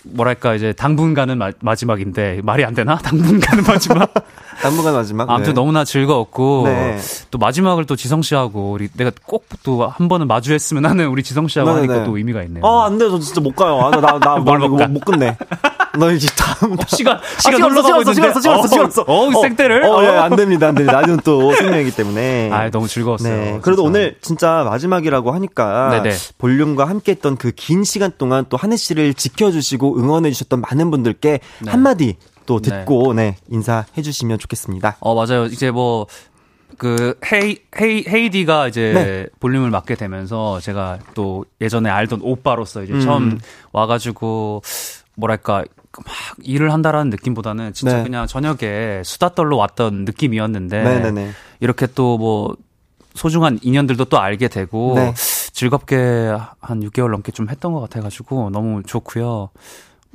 [0.04, 2.96] 뭐랄까, 이제 당분간은 마, 마지막인데, 말이 안 되나?
[3.02, 4.12] 당분간은 마지막.
[4.62, 5.28] 당분간 마지막.
[5.30, 5.54] 아무튼 네.
[5.54, 6.98] 너무나 즐거웠고, 네.
[7.30, 11.46] 또 마지막을 또 지성 씨하고, 우리, 내가 꼭 또 한 번은 마주했으면 하는 우리 지성
[11.48, 11.86] 씨하고 네네네.
[11.92, 12.64] 하니까 또 의미가 있네요.
[12.66, 13.08] 아, 안 돼.
[13.08, 13.78] 저 진짜 못 가요.
[13.80, 14.36] 아, 나?
[14.88, 15.36] 못 끝내.
[15.98, 16.76] 너 이제 다음.
[16.88, 18.14] 시간, 아, 시간 흘러가고 있는데.
[18.14, 19.02] 찍었어, 찍었어, 찍었어.
[19.02, 19.84] 어, 어, 생때를?
[19.84, 20.92] 어, 예, 안 됩니다, 안 됩니다.
[21.00, 22.50] 라디오는 또 생명이기 때문에.
[22.52, 23.36] 아, 너무 즐거웠어요.
[23.36, 23.58] 네.
[23.62, 23.88] 그래도 진짜.
[23.88, 26.16] 오늘 진짜 마지막이라고 하니까 네네.
[26.38, 31.70] 볼륨과 함께 했던 그 긴 시간 동안 또 한혜 씨를 지켜주시고 응원해주셨던 많은 분들께 네.
[31.70, 32.16] 한마디
[32.46, 33.36] 또 듣고 네.
[33.50, 34.96] 인사해주시면 좋겠습니다.
[35.00, 35.44] 어, 맞아요.
[35.46, 36.06] 이제 뭐,
[36.76, 39.26] 그, 헤이, 헤이, 헤이디가 이제 네.
[39.38, 43.00] 볼륨을 맡게 되면서 제가 또 예전에 알던 오빠로서 이제 음.
[43.00, 43.38] 처음
[43.72, 44.62] 와가지고,
[45.14, 45.62] 뭐랄까,
[46.00, 48.02] 막 일을 한다라는 느낌보다는 진짜 네.
[48.02, 51.30] 그냥 저녁에 수다 떨러 왔던 느낌이었는데, 네네네.
[51.60, 52.56] 이렇게 또 뭐,
[53.14, 55.12] 소중한 인연들도 또 알게 되고, 네.
[55.52, 59.50] 즐겁게 한 6개월 넘게 좀 했던 것 같아가지고, 너무 좋고요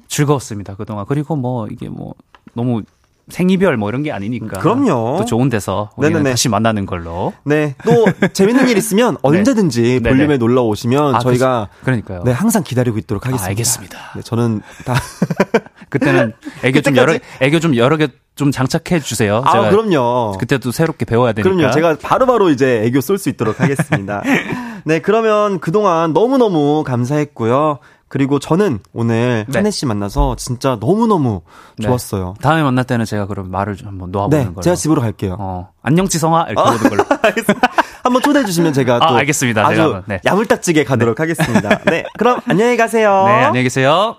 [0.08, 1.06] 즐거웠습니다, 그동안.
[1.06, 2.16] 그리고 뭐, 이게 뭐,
[2.54, 2.82] 너무
[3.30, 4.60] 생이별 뭐 이런 게 아니니까.
[4.60, 5.18] 그럼요.
[5.20, 6.32] 또 좋은 데서 네네네.
[6.32, 7.34] 다시 만나는 걸로.
[7.44, 7.76] 네.
[7.86, 10.10] 또 재밌는 일 있으면 언제든지 네네.
[10.10, 12.24] 볼륨에 놀러 오시면 아, 저희가 그, 그러니까요.
[12.24, 13.46] 네, 항상 기다리고 있도록 하겠습니다.
[13.46, 13.98] 아, 알겠습니다.
[14.16, 14.96] 네, 저는 다.
[15.90, 18.08] 그때는 애교 좀 여러 애교 좀 여러 개
[18.38, 19.42] 좀 장착해 주세요.
[19.46, 20.38] 아, 그럼요.
[20.40, 21.54] 그때도 새롭게 배워야 되니까.
[21.54, 21.74] 그럼요.
[21.74, 24.22] 제가 바로바로 이제 애교 쏠 수 있도록 하겠습니다.
[24.86, 27.80] 네, 그러면 그동안 너무너무 감사했고요.
[28.10, 29.58] 그리고 저는 오늘 네.
[29.58, 31.42] 한혜 씨 만나서 진짜 너무너무
[31.78, 31.88] 네.
[31.88, 32.36] 좋았어요.
[32.42, 34.62] 다음에 만날 때는 제가 그럼 말을 좀 한번 놓아보는 네, 걸로.
[34.62, 35.36] 제가 집으로 갈게요.
[35.40, 37.06] 어, 안녕 지성아 이렇게 부르는 걸로.
[38.04, 39.66] 한번 초대해 주시면 제가 아, 또 알겠습니다.
[39.68, 40.22] 아주 한번, 네.
[40.26, 41.80] 야물딱지게 가도록 하겠습니다.
[41.86, 43.24] 네, 그럼 안녕히 가세요.
[43.28, 44.16] 네, 안녕히 계세요.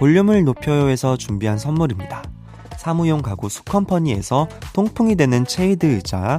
[0.00, 2.22] 볼륨을 높여요에서 준비한 선물입니다.
[2.76, 6.38] 사무용 가구 수컴퍼니에서 통풍이 되는 체이드 의자,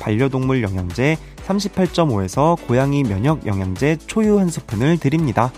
[0.00, 5.52] 반려동물 영양제 38.5에서 고양이 면역 영양제 초유 한 스푼을 드립니다.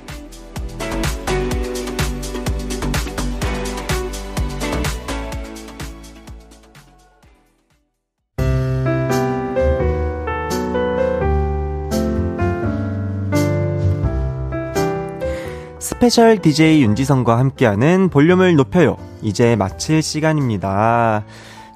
[16.01, 18.97] special DJ 윤지성과 함께하는 볼륨을 높여요.
[19.20, 21.24] 이제 마칠 시간입니다.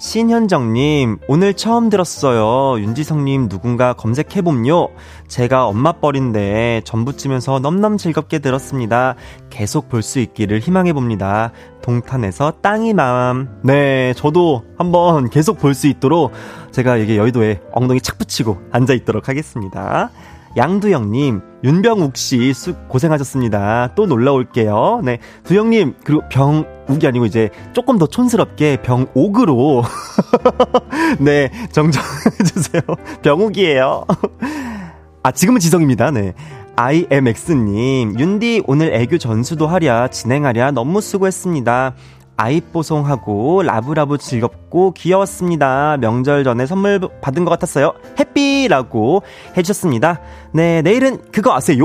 [0.09, 2.79] 신현정님, 오늘 처음 들었어요.
[2.79, 4.89] 윤지성님 누군가 검색해봄요.
[5.29, 9.15] 제가 엄마 뻘인데 전부치면서 넘넘 즐겁게 들었습니다.
[9.49, 11.53] 계속 볼 수 있기를 희망해봅니다.
[11.81, 13.49] 동탄에서 땅이 마음.
[13.63, 16.33] 네, 저도 한번 계속 볼 수 있도록
[16.71, 20.11] 제가 이게 여의도에 엉덩이 착 붙이고 앉아있도록 하겠습니다.
[20.57, 23.93] 양두영님, 윤병욱 씨, 수, 고생하셨습니다.
[23.95, 25.01] 또 놀러 올게요.
[25.05, 25.19] 네.
[25.45, 29.83] 두영님, 그리고 병욱이 아니고 이제 조금 더 촌스럽게 병옥으로.
[31.19, 32.83] 네, 정정해주세요.
[33.23, 34.05] 병욱이에요.
[35.23, 36.11] 아, 지금은 지성입니다.
[36.11, 36.35] 네.
[36.77, 41.95] IMX님, 윤디 오늘 애교 전수도 하랴, 진행하랴, 너무 수고했습니다.
[42.37, 45.97] 아이뽀송하고 라브라브 즐겁고 귀여웠습니다.
[45.99, 47.95] 명절 전에 선물 받은 것 같았어요.
[48.19, 49.23] 해피라고
[49.57, 50.21] 해주셨습니다.
[50.53, 51.85] 네, 내일은 그거 아세요?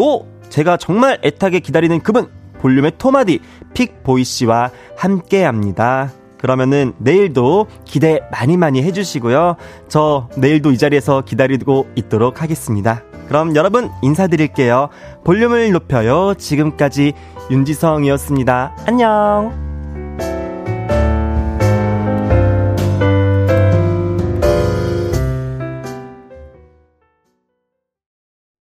[0.50, 2.30] 제가 정말 애타게 기다리는 그분
[2.60, 3.40] 볼륨의 토마디
[3.74, 6.12] 픽보이 씨와 함께 합니다.
[6.40, 9.58] 그러면은 내일도 기대 많이 많이 해주시고요.
[9.90, 13.04] 저 내일도 이 자리에서 기다리고 있도록 하겠습니다.
[13.28, 14.90] 그럼 여러분 인사드릴게요.
[15.24, 16.34] 볼륨을 높여요.
[16.36, 17.14] 지금까지
[17.52, 18.76] 윤지성이었습니다.
[18.88, 19.69] 안녕.